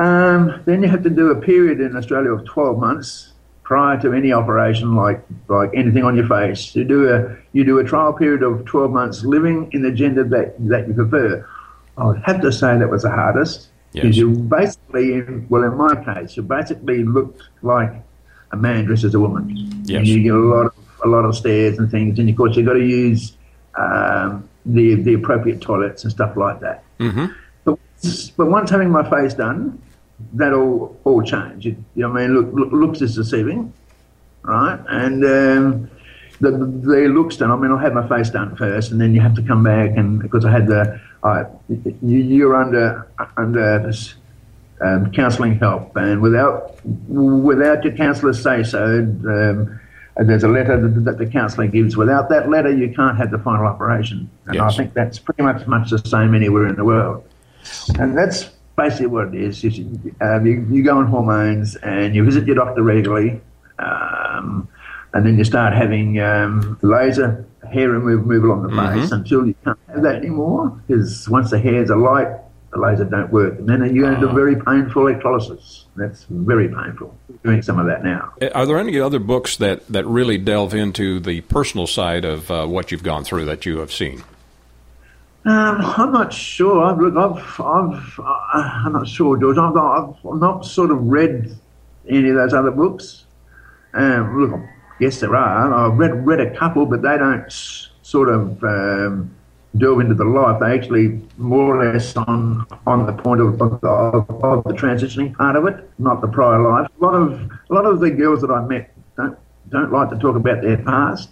[0.00, 4.12] Um, then you have to do a period in Australia of 12 months prior to
[4.12, 6.74] any operation, like like anything on your face.
[6.74, 10.24] You do a you do a trial period of 12 months living in the gender
[10.24, 11.48] that that you prefer.
[11.96, 14.16] I would have to say that was the hardest because Yes.
[14.16, 17.92] you basically, well, in my case, you basically looked like
[18.50, 19.46] a man dressed as a woman.
[19.84, 19.98] Yes.
[19.98, 22.56] And you get a lot of a lot of stairs and things, and of course
[22.56, 23.36] you've got to use
[23.76, 26.84] um, the the appropriate toilets and stuff like that.
[26.98, 27.26] Mm-hmm.
[27.64, 27.78] But,
[28.36, 29.80] but once having my face done,
[30.34, 31.66] that all all changed.
[31.66, 32.36] You, you know what I mean?
[32.36, 33.72] Look, look, looks is deceiving,
[34.42, 34.80] right?
[34.88, 35.90] And um,
[36.40, 37.50] the the looks done.
[37.50, 39.96] I mean, I had my face done first, and then you have to come back
[39.96, 44.14] and because I had the I you, you're under under this
[44.80, 49.80] um, counselling help, and without without your counsellor say so, um,
[50.16, 51.96] and there's a letter that, that the counsellor gives.
[51.96, 54.72] Without that letter, you can't have the final operation, and Yes.
[54.72, 57.24] I think that's pretty much much the same anywhere in the world.
[57.98, 59.62] And that's basically what it is.
[59.62, 63.40] You, um, you, you go on hormones and you visit your doctor regularly,
[63.78, 64.68] um,
[65.12, 69.54] and then you start having um, laser hair remov- removal on the face until you
[69.64, 72.28] can't have that anymore because once the hairs are light,
[72.76, 73.58] the laser don't work.
[73.58, 75.86] And then you go into very painful electrolysis.
[75.96, 77.16] That's very painful.
[77.42, 78.32] Doing some of that now.
[78.54, 82.66] Are there any other books that, that really delve into the personal side of uh,
[82.66, 84.22] what you've gone through that you have seen?
[85.44, 86.84] Um, I'm not sure.
[86.84, 89.56] I've, look, I've, I've, uh, I'm not sure, George.
[89.56, 91.56] I've not, I've not sort of read
[92.08, 93.24] any of those other books.
[93.94, 94.60] Um, look,
[94.98, 95.72] yes, there are.
[95.72, 97.50] I've read read a couple, but they don't
[98.02, 99.35] sort of um,
[99.78, 100.60] delve into the life.
[100.60, 105.56] They actually more or less on on the point of, of, of, the transitioning part
[105.56, 106.90] of it, not the prior life.
[107.00, 110.18] A lot of a lot of the girls that I met don't don't like to
[110.18, 111.30] talk about their past.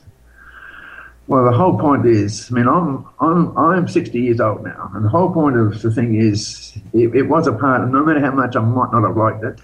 [1.27, 5.05] Well, the whole point is, I mean, I'm I'm I'm 60 years old now, and
[5.05, 7.89] the whole point of the thing is, it, it was a part.
[7.91, 9.61] No matter how much I might not have liked it,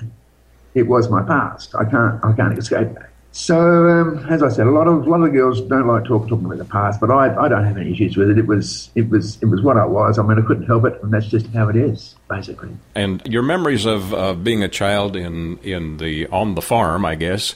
[0.74, 1.74] it was my past.
[1.74, 3.09] I can't I can't escape that.
[3.32, 6.28] So, um, as I said, a lot of a lot of girls don't like talk,
[6.28, 8.38] talking about the past, but I, I don't have any issues with it.
[8.38, 10.18] It was it was it was what I was.
[10.18, 12.70] I mean, I couldn't help it, and that's just how it is, basically.
[12.96, 17.14] And your memories of uh, being a child in in the on the farm, I
[17.14, 17.54] guess.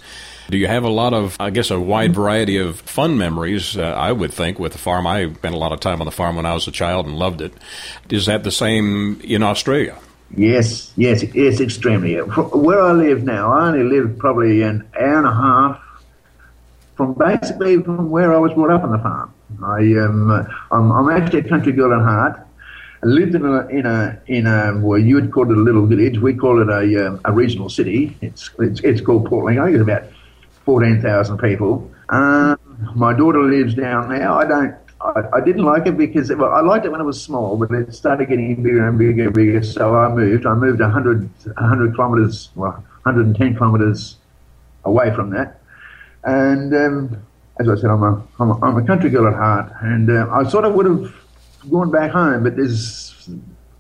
[0.51, 3.79] Do you have a lot of, I guess, a wide variety of fun memories?
[3.79, 5.07] Uh, I would think with the farm.
[5.07, 7.19] I spent a lot of time on the farm when I was a child and
[7.19, 7.55] loved it.
[8.11, 9.99] Is that the same in Australia?
[10.37, 12.17] Yes, yes, yes, extremely.
[12.17, 15.81] Where I live now, I only live probably an hour and a half
[16.97, 19.33] from basically from where I was brought up on the farm.
[19.63, 22.41] I um, uh, I'm, I'm actually a country girl at heart.
[23.03, 25.87] I lived in a in a in a well, you would call it a little
[25.87, 26.19] village.
[26.19, 28.17] We call it a um, a regional city.
[28.21, 29.61] It's it's, it's called Portland.
[29.61, 30.05] I think it's about
[30.65, 31.91] fourteen thousand people.
[32.09, 32.59] Um,
[32.97, 34.39] my daughter lives down now.
[34.39, 34.75] I don't.
[35.05, 37.71] I, I didn't like it because well, I liked it when it was small, but
[37.71, 39.63] it started getting bigger and bigger and bigger.
[39.63, 40.47] So I moved.
[40.47, 44.17] I moved 100, 100 kilometres, well, 110 kilometres
[44.85, 45.61] away from that.
[46.25, 47.23] And um,
[47.61, 49.73] as I said, I'm a, I'm a, I'm a country girl at heart.
[49.83, 51.15] And uh, I sort of would have
[51.71, 53.29] gone back home, but there's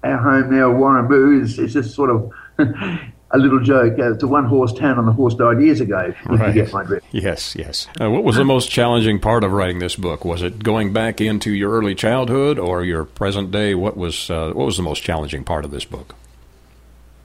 [0.02, 2.32] our home now, Warrnambool, is, is just sort of
[3.34, 3.98] a little joke.
[3.98, 6.72] Uh, it's a one horse town, and the horse died years ago, if you get
[6.72, 7.06] my drift.
[7.12, 7.88] Yes, yes.
[8.00, 10.24] Uh, what was the most challenging part of writing this book?
[10.24, 13.74] Was it going back into your early childhood or your present day?
[13.74, 16.14] What was uh, what was the most challenging part of this book?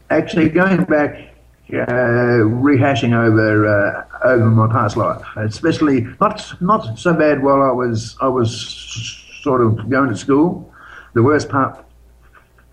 [0.10, 1.34] actually going back,
[1.72, 7.72] uh, rehashing over uh, over my past life, especially not not so bad while I
[7.72, 8.52] was I was
[9.42, 10.74] sort of going to school.
[11.14, 11.86] The worst part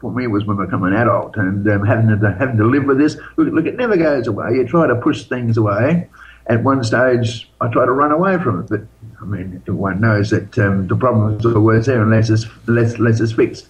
[0.06, 2.84] for me was when I become an adult and um, having to having to live
[2.84, 3.16] with this.
[3.36, 4.52] Look, look, it never goes away.
[4.54, 6.08] You try to push things away.
[6.48, 8.82] At one stage, I try to run away from it, but
[9.20, 13.20] I mean, one knows that um, the problem is always there unless it's unless, unless
[13.20, 13.66] it's fixed.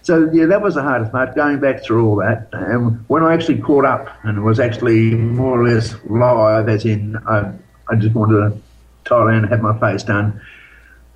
[0.00, 2.48] So yeah, that was the hardest part, going back through all that.
[2.52, 7.16] And when I actually caught up and was actually more or less live, as in
[7.26, 7.52] I,
[7.90, 8.60] I just wanted to
[9.04, 10.40] Thailand and have my face done,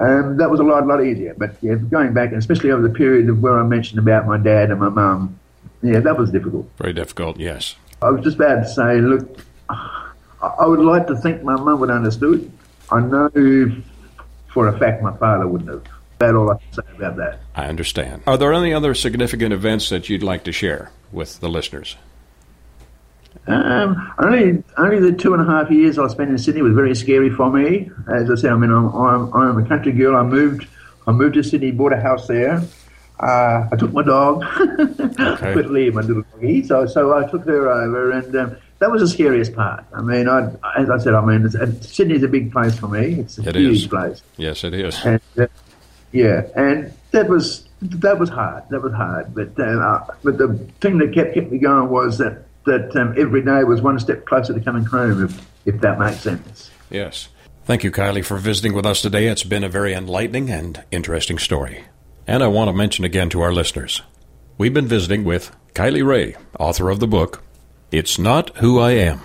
[0.00, 1.34] um, that was a lot, lot easier.
[1.37, 4.38] But yeah, going back, and especially over the period of where I mentioned about my
[4.38, 5.38] dad and my mum,
[5.82, 6.70] yeah, that was difficult.
[6.78, 7.38] Very difficult.
[7.38, 7.76] Yes.
[8.00, 11.90] I was just about to say, look, I would like to think my mum would
[11.90, 12.50] understood.
[12.90, 13.72] I know
[14.48, 15.84] for a fact my father wouldn't have.
[16.18, 17.40] That's all I can say about that.
[17.54, 18.22] I understand.
[18.26, 21.96] Are there any other significant events that you'd like to share with the listeners?
[23.48, 26.94] Um, only only the two and a half years I spent in Sydney was very
[26.94, 27.90] scary for me.
[28.12, 30.16] As I said, I mean, I'm, I'm, I'm a country girl.
[30.16, 30.66] I moved
[31.06, 32.62] I moved to Sydney, bought a house there.
[33.20, 34.44] Uh, I took my dog,
[35.18, 35.54] Okay.
[35.62, 39.08] leave my little doggy, so so I took her over, and um, that was the
[39.08, 39.84] scariest part.
[39.92, 41.48] I mean, I, as I said, I mean,
[41.82, 43.14] Sydney's a big place for me.
[43.20, 43.87] It's a It huge is.
[43.88, 44.22] place.
[44.37, 45.04] Yes, it is.
[45.04, 45.46] And, uh,
[46.12, 48.64] yeah, and that was that was hard.
[48.70, 49.34] That was hard.
[49.34, 53.14] But uh, uh, but the thing that kept, kept me going was that that um,
[53.18, 55.24] every day was one step closer to coming home.
[55.24, 56.70] If if that makes sense.
[56.90, 57.28] Yes.
[57.64, 59.26] Thank you, Kylie, for visiting with us today.
[59.26, 61.85] It's been a very enlightening and interesting story.
[62.26, 64.02] And I want to mention again to our listeners
[64.59, 67.42] we've been visiting with Kylie Rae, author of the book,
[67.92, 69.20] It's Not Who I Am.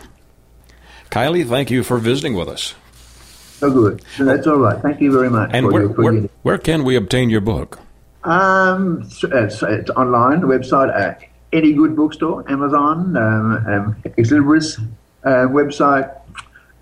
[1.10, 2.76] Kylie, thank you for visiting with us.
[3.58, 4.04] So good.
[4.16, 4.82] So that's all right.
[4.82, 5.52] Thank you very much.
[5.54, 7.80] And for where, where, where can we obtain your book?
[8.24, 11.16] Um, it's, it's online, the website, uh,
[11.54, 14.80] any good bookstore, Amazon, um, um, Xlibris
[15.24, 16.14] uh, website,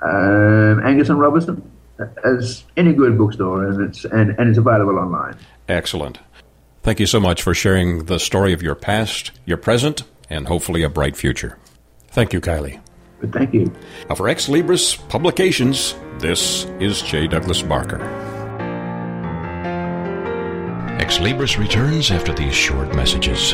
[0.02, 1.62] um, Angus and Robertson,
[2.24, 5.38] as any good bookstore, and it's and, and it's available online.
[5.68, 6.20] Excellent.
[6.82, 10.82] Thank you so much for sharing the story of your past, your present, and hopefully
[10.82, 11.60] a bright future.
[12.08, 12.82] Thank you, Kylie.
[13.32, 13.72] Thank you.
[14.10, 17.28] Now, for Xlibris Publications, this is J.
[17.28, 18.00] Douglas Barker.
[21.00, 23.54] Xlibris returns after these short messages.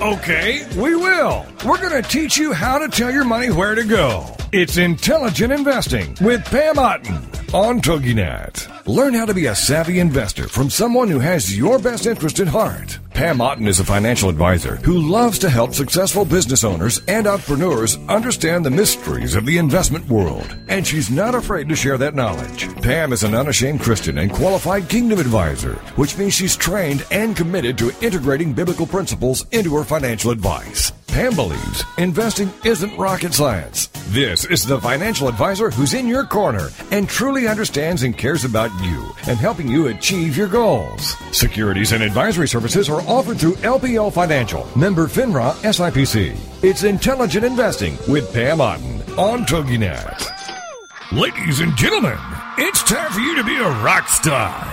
[0.00, 1.44] Okay, we will.
[1.62, 4.24] We're going to teach you how to tell your money where to go.
[4.50, 7.16] It's Intelligent Investing with Pam Otten
[7.52, 8.86] on TogiNet.
[8.86, 12.48] Learn how to be a savvy investor from someone who has your best interest at
[12.48, 12.98] heart.
[13.20, 17.98] Pam Otten is a financial advisor who loves to help successful business owners and entrepreneurs
[18.08, 22.74] understand the mysteries of the investment world, and she's not afraid to share that knowledge.
[22.76, 27.76] Pam is an unashamed Christian and qualified kingdom advisor, which means she's trained and committed
[27.76, 30.90] to integrating biblical principles into her financial advice.
[31.12, 33.88] Pam believes investing isn't rocket science.
[34.10, 38.70] This is the financial advisor who's in your corner and truly understands and cares about
[38.80, 41.16] you and helping you achieve your goals.
[41.36, 46.38] Securities and advisory services are offered through LPL Financial, member FINRA SIPC.
[46.62, 50.30] It's intelligent investing with Pam Otten on TogiNet.
[51.10, 52.18] Ladies and gentlemen,
[52.56, 54.64] it's time for you to be a rock star.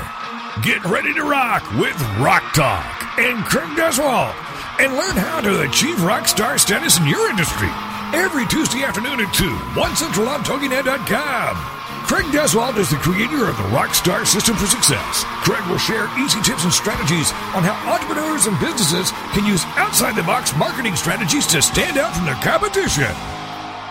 [0.61, 4.46] Get ready to rock with Rock Talk and Craig Duswalt
[4.79, 7.69] and learn how to achieve rock star status in your industry.
[8.13, 11.77] Every Tuesday afternoon at 2, 1 Central on TogiNet.com.
[12.07, 15.25] Craig Duswalt is the creator of the Rockstar System for Success.
[15.43, 20.15] Craig will share easy tips and strategies on how entrepreneurs and businesses can use outside
[20.15, 23.11] the box marketing strategies to stand out from their competition.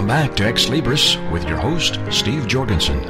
[0.00, 3.00] Welcome back to Xlibris with your host, Steve Jorgensen.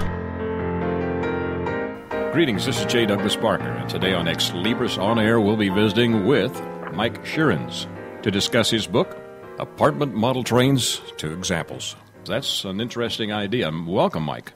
[2.32, 3.06] Greetings, this is J.
[3.06, 6.52] Douglas Barker, and today on Xlibris On Air, we'll be visiting with
[6.92, 7.86] Mike Scheerens
[8.24, 9.16] to discuss his book,
[9.60, 11.94] Apartment Model Trains to Examples.
[12.24, 13.70] That's an interesting idea.
[13.70, 14.52] Welcome, Mike.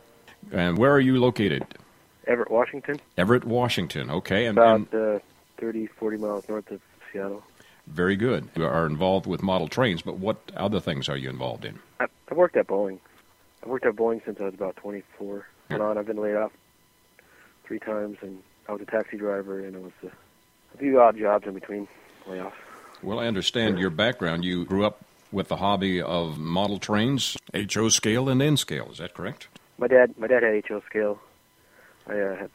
[0.51, 1.65] And where are you located?
[2.27, 4.11] Everett, Washington, Everett, Washington.
[4.11, 5.19] Okay, and, about and uh,
[5.59, 6.81] 30, 40 miles north of
[7.13, 7.45] Seattle.
[7.87, 8.49] Very good.
[8.57, 11.79] You are involved with model trains, but what other things are you involved in?
[12.01, 12.99] I, I've worked at Boeing.
[13.63, 15.47] I've worked at Boeing since I was about 24.
[15.71, 16.53] And on, I've been laid off
[17.65, 20.09] three times, and I was a taxi driver, and I was uh,
[20.75, 21.89] a few odd jobs in between
[22.27, 22.53] layoffs.
[23.03, 24.45] Well, I understand your background.
[24.45, 28.89] You grew up with the hobby of model trains, HO scale and N scale.
[28.91, 29.49] Is that correct?
[29.79, 31.21] My dad, my dad had HO scale.
[32.07, 32.51] I uh, had,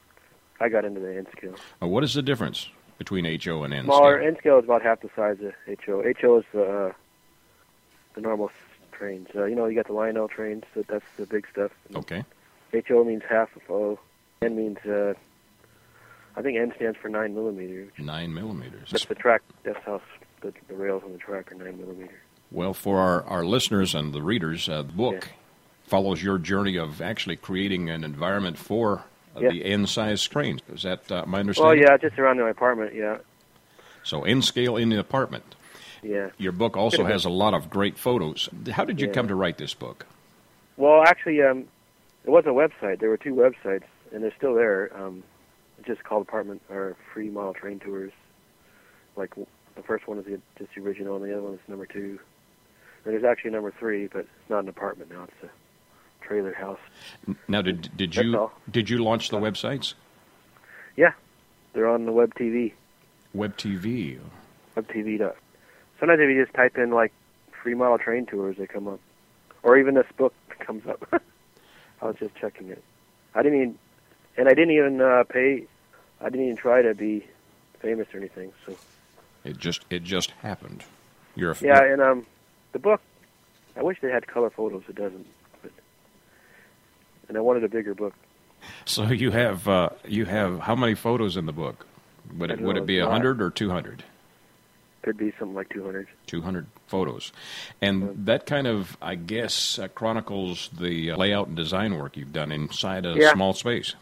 [0.60, 1.56] I got into the N scale.
[1.82, 4.20] Uh, what is the difference between HO and N scale?
[4.22, 6.04] N scale is about half the size of HO.
[6.22, 6.94] HO is the uh,
[8.14, 8.52] the normal
[8.92, 9.28] trains.
[9.36, 10.64] Uh, you know, you got the Lionel trains.
[10.76, 11.72] That, that's the big stuff.
[11.95, 12.24] Okay.
[12.88, 14.00] HO means half of O.
[14.43, 15.14] N means uh,
[16.36, 17.91] I think N stands for nine millimeters.
[17.97, 18.91] Nine millimeters.
[18.91, 19.41] That's the track.
[19.64, 20.02] That's how
[20.41, 22.20] the, the rails on the track are nine millimeters.
[22.52, 25.30] Well, for our, our listeners and the readers, uh, the book Yeah.
[25.84, 29.04] follows your journey of actually creating an environment for
[29.40, 30.62] the N size trains.
[30.74, 31.80] Is that uh, my understanding?
[31.82, 32.94] Well, yeah, just around my apartment.
[32.96, 33.18] Yeah,
[34.04, 35.56] So N scale in the apartment.
[36.04, 36.30] yeah.
[36.38, 38.50] Your book also has a lot of great photos.
[38.72, 39.14] How did you Yeah.
[39.14, 40.06] come to write this book?
[40.78, 41.66] Well, actually, um,
[42.26, 43.00] it was a website.
[43.00, 43.84] There were two websites,
[44.14, 44.92] and they're still there.
[44.96, 45.24] Um,
[45.86, 48.12] just called apartment or free model train tours.
[49.16, 51.86] Like the first one is the, just the original, and the other one is number
[51.86, 52.20] two.
[53.06, 55.24] And there's actually number three, but it's not an apartment now.
[55.24, 55.50] It's a
[56.30, 56.80] trailer house.
[57.47, 58.51] Now, did did you all.
[58.69, 59.95] did you launch the websites?
[60.95, 61.13] Yeah,
[61.73, 62.73] they're on the web TV.
[63.34, 64.19] Web TV.
[64.75, 65.17] Web TV.
[65.17, 65.36] Dot.
[65.99, 67.11] Sometimes if you just type in like
[67.63, 68.99] free model train tours, they come up,
[69.63, 71.21] or even this book comes up.
[72.01, 72.84] I was just checking it.
[73.34, 73.80] I didn't even,
[74.38, 75.65] and I didn't even uh, pay.
[76.21, 77.25] I didn't even try to be
[77.80, 78.51] famous or anything.
[78.65, 78.75] So
[79.43, 80.84] It just it just happened.
[81.36, 82.25] You're a yeah, and um,
[82.71, 83.01] the book.
[83.75, 84.84] I wish they had color photos.
[84.89, 85.25] It doesn't.
[87.30, 88.13] And I wanted a bigger book.
[88.86, 91.86] So you have uh, you have how many photos in the book?
[92.38, 94.03] Would it would it be a hundred or two hundred?
[95.01, 96.07] Could be something like 200.
[96.27, 97.32] 200 photos.
[97.82, 102.34] And that kind of, I guess, uh, chronicles the uh, layout and design work you've
[102.34, 103.32] done inside a Yeah.
[103.32, 103.95] small space.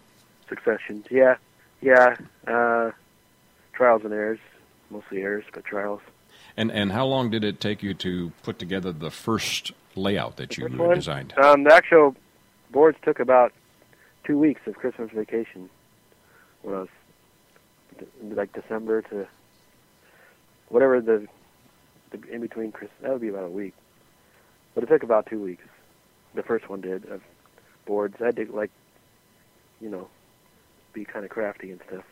[0.49, 1.05] Successions.
[1.11, 1.35] Yeah,
[1.81, 2.15] yeah.
[2.47, 2.91] Uh,
[3.73, 4.39] trials and errors,
[4.89, 6.01] mostly errors, but trials.
[6.57, 10.57] And and how long did it take you to put together the first layout that
[10.57, 11.33] you First one, designed?
[11.37, 12.15] Um, the actual
[12.71, 13.53] boards took about
[14.23, 15.69] two weeks of Christmas vacation
[16.61, 16.89] when I was
[18.21, 19.27] like December to
[20.69, 21.27] whatever the,
[22.11, 22.97] the in between Christmas.
[23.01, 23.73] That would be about a week,
[24.75, 25.63] but it took about two weeks.
[26.35, 27.21] The first one did of
[27.85, 28.15] boards.
[28.21, 28.71] I had to like,
[29.81, 30.09] you know,
[30.93, 32.03] be kind of crafty and stuff.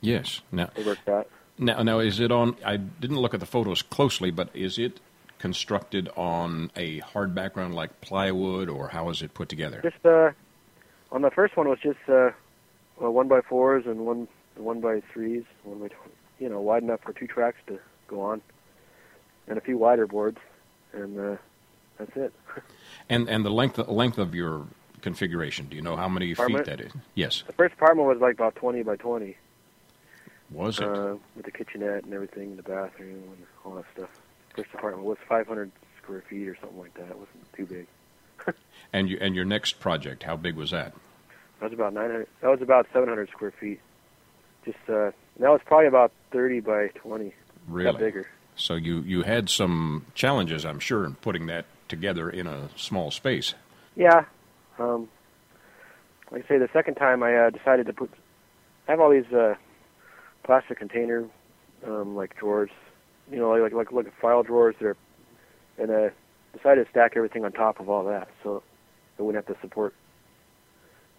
[0.00, 0.40] Yes.
[0.50, 1.28] Now, it worked out.
[1.58, 2.56] now, now, is it on?
[2.64, 5.00] I didn't look at the photos closely, but is it
[5.38, 9.80] constructed on a hard background like plywood, or how is it put together?
[9.82, 10.30] Just uh,
[11.12, 12.30] on the first one was just uh,
[12.98, 15.94] well, one by fours and one one by threes, one by tw-
[16.38, 17.78] you know wide enough for two tracks to
[18.08, 18.40] go on,
[19.46, 20.38] and a few wider boards,
[20.92, 21.36] and uh,
[21.98, 22.32] that's it.
[23.10, 24.66] And and the length length of your
[25.00, 25.66] configuration.
[25.66, 26.66] Do you know how many Apartment?
[26.66, 26.92] feet that is?
[27.14, 27.42] Yes.
[27.46, 29.36] The first apartment was like about twenty by twenty,
[30.50, 30.84] Was it?
[30.84, 34.10] uh, with the kitchenette and everything, the bathroom and all that stuff.
[34.58, 35.70] First apartment was 500
[36.02, 37.10] square feet or something like that.
[37.10, 37.86] It wasn't too big.
[38.92, 40.94] and you and your next project, how big was that?
[41.60, 42.26] That was about 900.
[42.40, 43.78] That was about 700 square feet.
[44.64, 47.32] Just uh, that was probably about 30 by 20.
[47.68, 47.92] Really?
[47.92, 48.26] Got bigger.
[48.56, 53.12] So you you had some challenges, I'm sure, in putting that together in a small
[53.12, 53.54] space.
[53.94, 54.24] Yeah.
[54.80, 55.08] Um,
[56.32, 58.10] like I say, the second time I uh, decided to put,
[58.88, 59.54] I have all these uh,
[60.42, 61.26] plastic container,
[61.86, 62.70] um, like drawers,
[63.30, 64.96] you know, like like like file drawers that are,
[65.78, 66.10] and I
[66.56, 68.62] decided to stack everything on top of all that, so
[69.18, 69.94] I wouldn't have to support,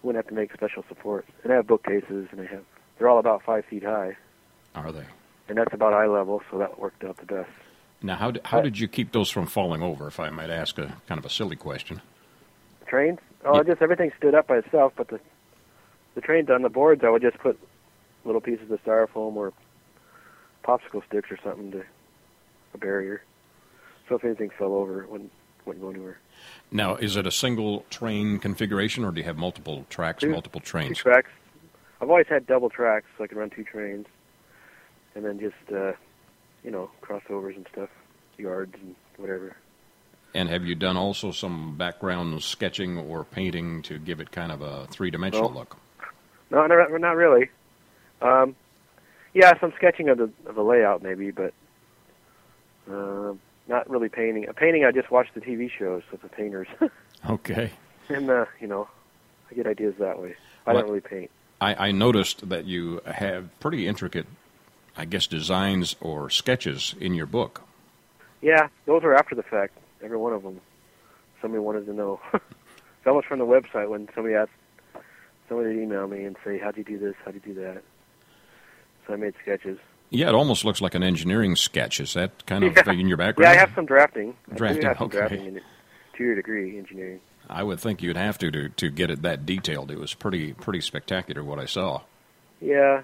[0.04, 1.26] wouldn't have to make special support.
[1.44, 2.64] And I have bookcases, and I have,
[2.98, 4.18] they're all about five feet high,
[4.76, 5.06] Are they?
[5.48, 7.50] and that's about eye level, so that worked out the best.
[8.02, 10.08] Now, how did, how did you keep those from falling over?
[10.08, 12.02] If I might ask a kind of a silly question.
[12.88, 13.20] trains.
[13.46, 13.64] Oh, Yeah.
[13.64, 15.20] just everything stood up by itself, but the
[16.16, 17.58] the trains on the boards, I would just put
[18.26, 19.54] little pieces of styrofoam or
[20.66, 21.84] popsicle sticks or something to
[22.74, 23.22] a barrier.
[24.08, 25.32] So if anything fell over, it wouldn't
[25.66, 26.18] wouldn't go anywhere.
[26.72, 30.62] Now, is it a single train configuration, or do you have multiple tracks, Two- multiple
[30.62, 30.98] Two trains?
[30.98, 31.30] tracks.
[32.02, 34.08] I've always had double tracks, so I could run two trains,
[35.16, 35.92] and then just uh,
[36.64, 37.90] you know crossovers and stuff,
[38.38, 39.56] yards and whatever.
[40.34, 44.62] And have you done also some background sketching or painting to give it kind of
[44.62, 45.58] a three-dimensional No.
[45.58, 45.76] look?
[46.52, 47.50] No, not, not really.
[48.22, 48.56] Um,
[49.34, 51.54] yeah, some sketching of the of the layout maybe, but
[52.90, 54.48] um not really painting.
[54.48, 56.68] A painting, I just watch the TV shows with the painters,
[57.30, 57.72] Okay.
[58.10, 58.88] and uh, you know,
[59.52, 60.36] I get ideas that way.
[60.66, 61.32] I What- don't really paint.
[61.62, 64.26] I, I noticed that you have pretty intricate,
[64.96, 67.64] I guess, designs or sketches in your book.
[68.42, 69.78] Yeah, those are after the fact.
[70.02, 70.62] Every one of them.
[71.42, 72.22] Somebody wanted to know.
[72.34, 72.44] it's
[73.06, 74.52] almost from the website when somebody asked,
[75.50, 77.16] somebody would email me and say, "How'd you do this?
[77.26, 77.84] How'd you do that?"
[79.06, 79.78] So I made sketches.
[80.10, 82.00] Yeah, it almost looks like an engineering sketch.
[82.00, 82.92] Is that kind of Yeah.
[82.94, 83.54] in your background?
[83.54, 83.58] Yeah.
[83.58, 84.36] I have some drafting.
[84.54, 85.18] Drafting, have some okay.
[85.20, 85.62] drafting in
[86.14, 87.20] two-year degree engineering.
[87.50, 89.90] I would think you'd have to, to to get it that detailed.
[89.92, 92.02] It was pretty pretty spectacular what I saw.
[92.62, 93.04] Yeah,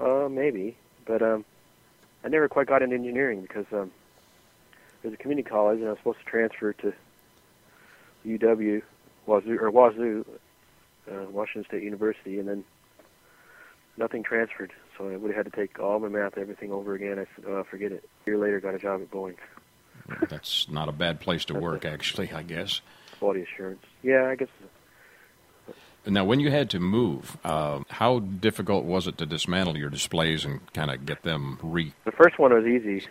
[0.00, 0.76] uh, maybe,
[1.06, 1.44] but um,
[2.24, 3.90] I never quite got into engineering because um,
[5.02, 6.92] there's a community college and I was supposed to transfer to
[8.26, 8.82] UW,
[9.26, 10.26] Wazoo or Wazoo,
[11.10, 12.64] uh, Washington State University, and then
[13.96, 14.72] nothing transferred.
[14.96, 17.18] So I would have had to take all my math, everything over again.
[17.18, 18.08] I oh, forget it.
[18.26, 19.36] A year later, got a job at Boeing,
[20.28, 22.30] That's not a bad place to work, actually.
[22.32, 22.80] I guess.
[23.18, 23.82] quality assurance.
[24.02, 24.48] Yeah, I guess
[26.06, 30.44] Now, when you had to move, uh, how difficult was it to dismantle your displays
[30.44, 31.92] and kind of get them re?
[32.04, 33.06] The first one was easy.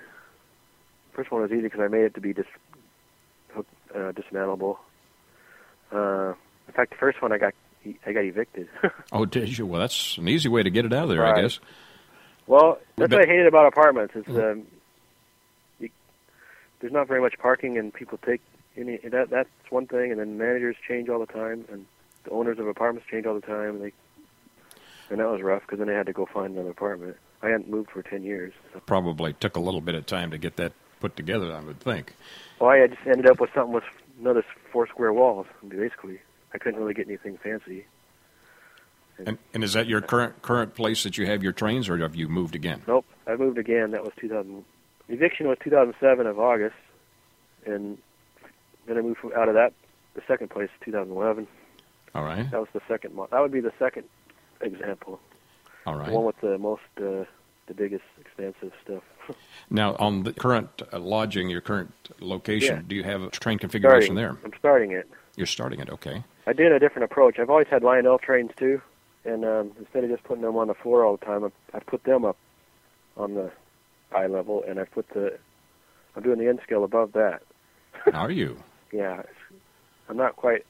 [1.13, 2.45] First one was easy because I made it to be dis-
[3.55, 3.61] uh,
[3.93, 4.77] dismantleable.
[5.91, 6.33] Uh,
[6.67, 7.53] in fact, the first one I got
[8.05, 8.67] I got evicted.
[9.11, 9.65] Oh, did you?
[9.65, 11.59] Well, that's an easy way to get it out of there, I guess.
[12.47, 14.15] well, that's But- what I hated about apartments.
[14.15, 14.63] Is um,
[15.79, 15.89] you,
[16.79, 18.41] there's not very much parking, and people take
[18.77, 21.85] any that that's one thing, and then managers change all the time, and
[22.23, 23.75] the owners of apartments change all the time.
[23.75, 23.91] And they
[25.09, 27.15] and that was rough because then I had to go find another apartment.
[27.41, 28.53] I hadn't moved for ten years.
[28.73, 28.79] So.
[28.85, 31.53] Probably took a little bit of time to get that put together.
[31.53, 32.13] I would think.
[32.59, 33.83] Well, I just ended up with something with
[34.19, 35.45] another four square walls.
[35.67, 36.19] Basically,
[36.55, 37.85] I couldn't really get anything fancy.
[39.17, 42.15] And, and is that your current current place that you have your trains, or have
[42.15, 42.81] you moved again?
[42.87, 43.91] Nope, I moved again.
[43.91, 44.63] That was 2000.
[45.09, 46.75] Eviction was 2007 of August,
[47.65, 47.97] and
[48.87, 49.73] then I moved out of that.
[50.15, 51.45] The second place, 2011.
[52.13, 52.49] All right.
[52.49, 53.31] That was the second month.
[53.31, 54.05] That would be the second
[54.61, 55.19] example.
[55.85, 56.07] All right.
[56.07, 57.25] The one with the most, uh,
[57.67, 59.03] the biggest expensive stuff.
[59.69, 62.81] now, on the current uh, lodging, your current location, Yeah.
[62.87, 64.37] do you have a train configuration starting, there?
[64.45, 65.09] I'm starting it.
[65.35, 65.89] You're starting it.
[65.89, 66.23] Okay.
[66.47, 67.39] I did a different approach.
[67.39, 68.81] I've always had Lionel trains too,
[69.23, 71.79] and um, instead of just putting them on the floor all the time, I, I
[71.79, 72.37] put them up
[73.17, 73.51] on the
[74.15, 75.37] eye level, and I put the
[76.15, 77.41] I'm doing the N scale above that.
[78.13, 78.57] Are you?
[78.91, 79.23] Yeah,
[80.09, 80.65] I'm not quite.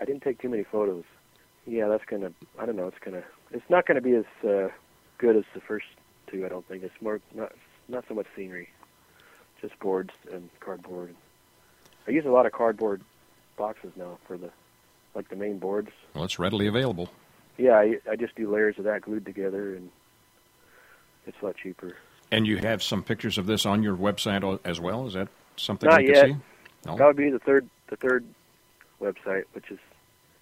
[0.00, 1.04] I didn't take too many photos.
[1.66, 2.32] Yeah, that's gonna.
[2.58, 2.86] I don't know.
[2.86, 3.24] It's gonna.
[3.50, 4.68] It's not gonna be as uh,
[5.18, 5.86] good as the first
[6.28, 6.46] two.
[6.46, 6.82] I don't think.
[6.82, 7.52] It's more not
[7.88, 8.68] not so much scenery,
[9.60, 11.14] just boards and cardboard.
[12.06, 13.02] I use a lot of cardboard
[13.56, 14.50] boxes now for the
[15.18, 15.90] like the main boards.
[16.14, 17.10] Well, it's readily available.
[17.56, 19.90] Yeah, I, I just do layers of that glued together, and
[21.26, 21.96] it's a lot cheaper.
[22.30, 25.08] And you have some pictures of this on your website as well.
[25.08, 26.26] Is that something Not we yet.
[26.26, 26.40] can see?
[26.86, 26.96] No.
[26.96, 28.24] That would be the third the third
[29.02, 29.80] website, which is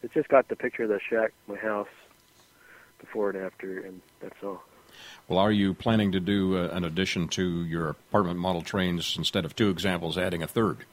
[0.03, 1.89] it's just got the picture of the shack, my house,
[3.01, 4.63] before and after, and that's all.
[5.27, 9.47] Well, are you planning to do uh, an addition to your apartment model trains instead
[9.47, 10.85] of two examples, adding a third?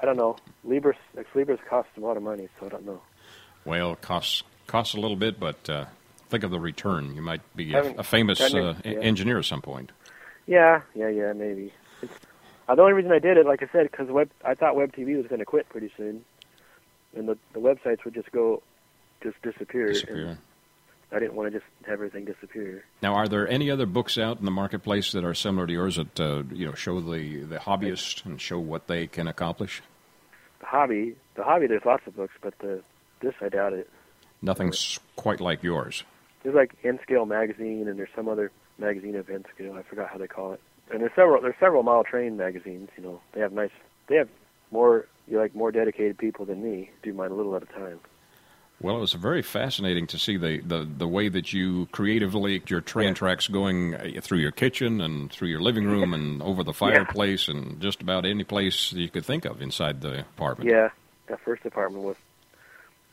[0.00, 0.36] I don't know.
[0.66, 3.00] Libris Xlibris costs a lot of money, so I don't know.
[3.64, 5.86] Well, it costs costs a little bit, but uh,
[6.28, 7.14] think of the return.
[7.14, 8.92] You might be a, a famous uh, yeah.
[8.92, 9.92] engineer at some point.
[10.46, 11.72] Yeah, yeah, yeah, maybe.
[12.02, 12.12] It's,
[12.68, 14.92] uh, the only reason I did it, like I said, because web I thought Web
[14.92, 16.24] TV was going to quit pretty soon,
[17.16, 18.62] and the the websites would just go,
[19.22, 19.88] just disappear.
[19.88, 20.38] Disappear.
[21.12, 22.84] I didn't want to just have everything disappear.
[23.00, 25.96] Now, are there any other books out in the marketplace that are similar to yours
[25.96, 29.82] that uh, you know show the the hobbyist and show what they can accomplish?
[30.60, 32.82] The hobby, the hobby, there's lots of books, but the
[33.20, 33.88] this I doubt it.
[34.42, 36.04] Nothing's quite like yours.
[36.42, 39.74] There's like N Scale magazine, and there's some other magazine of N Scale.
[39.74, 40.60] I forgot how they call it.
[40.90, 41.40] And there's several.
[41.40, 42.90] There's several Mile Train magazines.
[42.96, 43.70] You know, they have nice.
[44.08, 44.28] They have
[44.70, 45.06] more.
[45.28, 46.90] You like more dedicated people than me.
[47.02, 48.00] Do mine a little at a time.
[48.80, 52.82] Well, it was very fascinating to see the, the, the way that you creatively your
[52.82, 56.74] train tracks going uh, through your kitchen and through your living room and over the
[56.74, 60.70] fireplace and just about any place you could think of inside the apartment.
[60.70, 60.90] Yeah,
[61.28, 62.16] that first apartment was.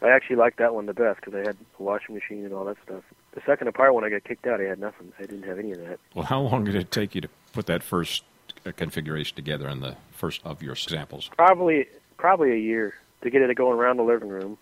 [0.01, 2.66] I actually liked that one the best because I had a washing machine and all
[2.66, 3.03] that stuff.
[3.32, 5.14] The second apartment, when I got kicked out, I had nothing.
[5.18, 5.97] I didn't have any of that.
[6.14, 8.24] Well, how long did it take you to put that first
[8.66, 11.30] uh, configuration together in the first of your examples?
[11.38, 11.88] Probably,
[12.18, 14.57] probably a year to get it going around the living room,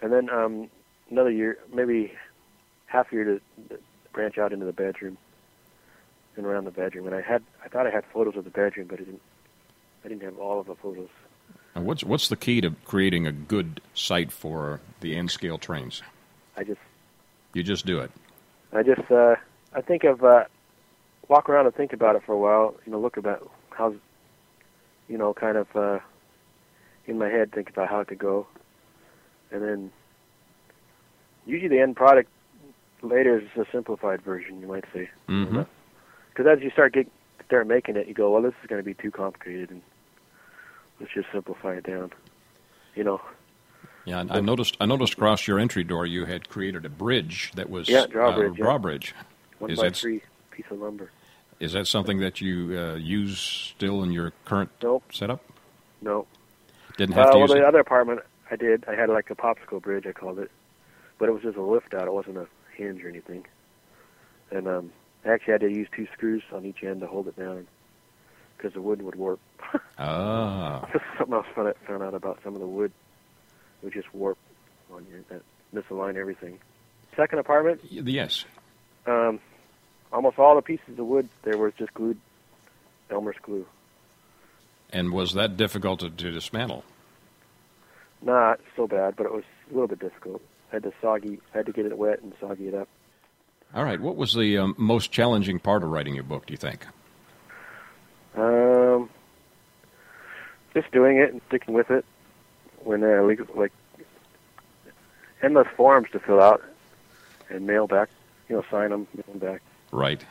[0.00, 0.68] and then um,
[1.10, 2.12] another year, maybe
[2.86, 3.80] half a year to, to
[4.12, 5.18] branch out into the bedroom
[6.36, 7.06] and around the bedroom.
[7.06, 9.22] And I had, I thought I had photos of the bedroom, but I didn't.
[10.04, 11.08] I didn't have all of the photos.
[11.74, 16.00] And what's what's the key to creating a good site for the N scale trains?
[16.56, 16.78] I just,
[17.54, 18.12] You just do it.
[18.72, 19.34] I just, uh,
[19.74, 20.44] I think of uh,
[21.26, 22.76] walk around and think about it for a while.
[22.86, 23.94] You know, look about how's,
[25.08, 25.98] you know, kind of uh,
[27.06, 28.46] in my head, think about how it could go,
[29.50, 29.90] and then
[31.46, 32.28] usually the end product
[33.02, 35.08] later is a simplified version, you might say.
[35.26, 37.10] Because as you start get
[37.46, 39.82] start making it, you go, well, this is going to be too complicated, and
[41.00, 42.10] let's just simplify it down.
[42.94, 43.20] You know,
[44.04, 44.76] Yeah, I I noticed.
[44.80, 48.52] I noticed across your entry door you had created a bridge that was Yeah, drawbridge,
[48.52, 48.64] Uh, yeah.
[48.64, 49.14] drawbridge.
[49.58, 51.10] one Is by that three piece of lumber.
[51.60, 55.42] is that something that you uh, use still in your current Nope, setup?
[56.02, 56.26] no.
[56.96, 57.64] Didn't have Uh, to well, use the it.
[57.64, 58.20] other apartment
[58.50, 60.50] I did, I had like a popsicle bridge, I called it,
[61.18, 62.06] but it was just a lift out.
[62.06, 63.46] It wasn't a hinge or anything.
[64.50, 64.92] And um,
[65.24, 67.66] I actually had to use two screws on each end to hold it down
[68.56, 69.40] because the wood would warp.
[69.98, 72.92] Ah, This something else I found out about some of the wood.
[73.82, 74.38] It would just warp
[74.92, 75.42] on you, that
[75.74, 76.58] misalign everything.
[77.16, 78.44] Second apartment, yes.
[79.06, 79.40] um,
[80.12, 82.18] almost all the pieces of wood there was just glued
[83.10, 83.66] Elmer's glue.
[84.90, 86.84] And was that difficult to, to dismantle?
[88.22, 90.42] Not so bad, but it was a little bit difficult.
[90.72, 92.88] I had to soggy, I had to get it wet and soggy it up.
[93.74, 94.00] All right.
[94.00, 96.46] What was the um, most challenging part of writing your book?
[96.46, 96.86] Do you think?
[98.36, 99.08] Um,
[100.74, 102.04] just doing it and sticking with it.
[102.84, 103.72] When uh, like, like
[105.42, 106.62] endless forms to fill out
[107.50, 108.08] and mail back,
[108.48, 109.62] you know, sign them, mail them back,
[109.92, 110.24] Right.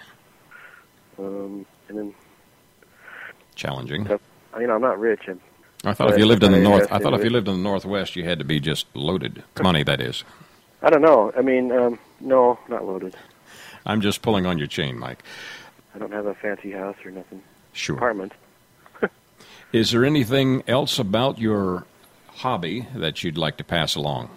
[1.20, 2.14] um, and then
[3.56, 4.06] Challenging.
[4.06, 4.22] Yep.
[4.60, 5.22] You know, I'm not rich.
[5.28, 5.40] I'm,
[5.86, 7.62] I thought if you lived in the north, I thought if you lived in the
[7.62, 9.84] northwest, you had to be just loaded money.
[9.84, 10.24] That is.
[10.82, 11.32] I don't know.
[11.38, 13.16] I mean, um, no, not loaded.
[13.86, 15.24] I'm just pulling on your chain, Mike.
[15.94, 17.42] I don't have a fancy house or nothing.
[17.74, 17.96] Sure.
[17.96, 18.34] Apartment.
[19.72, 21.86] Is there anything else about your
[22.28, 24.30] hobby that you'd like to pass along?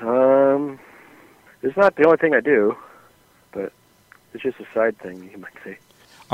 [0.00, 0.78] Um,
[1.62, 2.76] it's not the only thing I do,
[3.52, 3.72] but
[4.32, 5.78] it's just a side thing, you might say.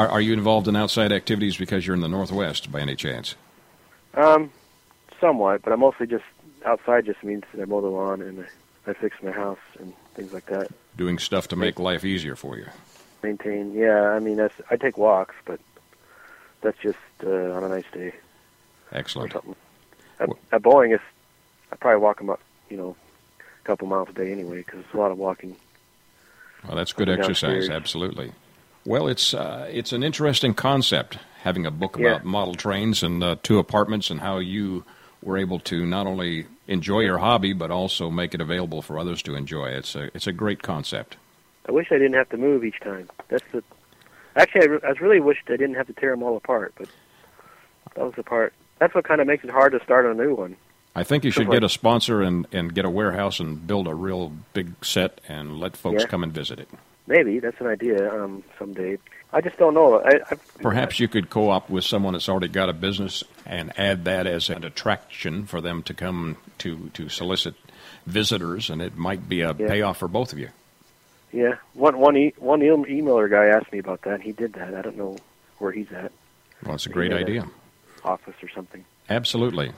[0.00, 3.34] Are, are you involved in outside activities because you're in the northwest by any chance?
[4.14, 4.50] Um,
[5.20, 6.24] somewhat, but I'm mostly just
[6.64, 7.04] outside.
[7.04, 8.46] Just means that I mow the lawn and
[8.86, 10.68] I, I fix my house and things like that.
[10.96, 12.64] Doing stuff to make life easier for you.
[13.22, 13.74] Maintain.
[13.74, 14.54] Yeah, I mean that's.
[14.70, 15.60] I take walks, but
[16.62, 18.14] that's just uh, on a nice day
[18.92, 19.34] or Excellent.
[19.34, 19.54] something.
[20.18, 21.04] At, Well- at bowling, it's
[21.70, 22.40] I probably walk about
[22.70, 22.96] you know
[23.38, 25.56] a couple miles a day anyway because it's a lot of walking.
[26.66, 27.42] Well, that's good exercise.
[27.66, 27.68] downstairs.
[27.68, 28.32] Absolutely.
[28.90, 32.08] Well, it's uh, it's an interesting concept having a book Yeah.
[32.08, 34.84] about model trains and uh, two apartments and how you
[35.22, 39.22] were able to not only enjoy your hobby but also make it available for others
[39.22, 39.66] to enjoy.
[39.66, 41.16] It's a it's a great concept.
[41.68, 43.08] I wish I didn't have to move each time.
[43.28, 43.62] That's the.
[44.34, 46.88] Actually, I, re- I really wished I didn't have to tear them all apart, but
[47.94, 48.54] that was the part.
[48.80, 50.56] That's what kind of makes it hard to start a new one.
[50.96, 53.86] I think you should Good get a sponsor and, and get a warehouse and build
[53.86, 56.08] a real big set and let folks Yeah.
[56.08, 56.68] come and visit it.
[57.06, 58.98] Maybe that's an idea um, someday.
[59.32, 60.00] I just don't know.
[60.00, 64.04] I, I, Perhaps you could co-op with someone that's already got a business and add
[64.04, 67.54] that as an attraction for them to come to, to solicit
[68.06, 69.68] visitors, and it might be a Yeah.
[69.68, 70.48] payoff for both of you.
[71.32, 74.20] Yeah, one one e- one emailer guy asked me about that.
[74.20, 74.74] He did that.
[74.74, 75.16] I don't know
[75.58, 76.10] where he's at,
[76.64, 77.46] Well, it's a great idea.
[78.04, 78.84] office or something.
[79.08, 79.70] Absolutely.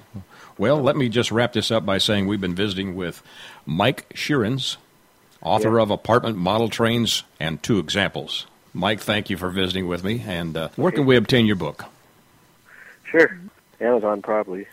[0.57, 3.23] Well, let me just wrap this up by saying we've been visiting with
[3.67, 4.77] Mike Scheerens,
[5.43, 5.83] author Yeah.
[5.83, 8.47] of Apartment Model Trains and Two Examples.
[8.75, 10.23] Mike, thank you for visiting with me.
[10.27, 11.85] And uh, where can we obtain your book?
[13.05, 13.39] Sure,
[13.81, 14.67] Amazon probably.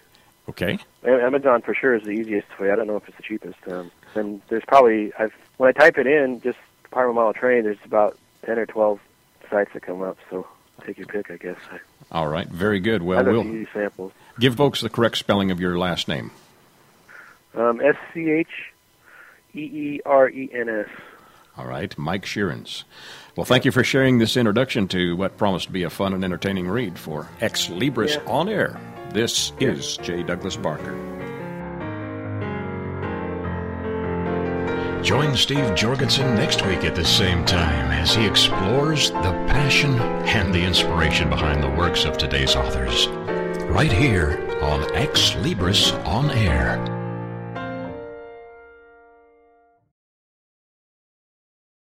[0.47, 0.80] Okay.
[1.03, 2.72] Amazon for sure is the easiest way.
[2.72, 3.57] I don't know if it's the cheapest.
[3.67, 7.63] Um, and there's probably I've when I type it in, just apartment model train.
[7.63, 8.99] There's about ten or twelve
[9.49, 10.17] sites that come up.
[10.30, 10.47] So
[10.86, 11.57] take your pick, I guess.
[12.11, 12.47] All right.
[12.47, 13.03] Very good.
[13.03, 14.11] Well, we'll samples.
[14.39, 16.32] give folks the correct spelling of your last name.
[17.53, 18.47] Um, S C H
[19.55, 20.87] E E R E N S.
[21.57, 21.95] All right.
[21.97, 22.83] Mike Scheerens.
[23.35, 26.23] Well, thank you for sharing this introduction to what promised to be a fun and
[26.23, 28.31] entertaining read for Xlibris Yeah.
[28.31, 28.79] on Air.
[29.13, 30.23] This is J.
[30.23, 30.95] Douglas Barker.
[35.03, 40.53] Join Steve Jorgensen next week at the same time as he explores the passion and
[40.53, 43.07] the inspiration behind the works of today's authors.
[43.69, 46.77] Right here on Xlibris On Air.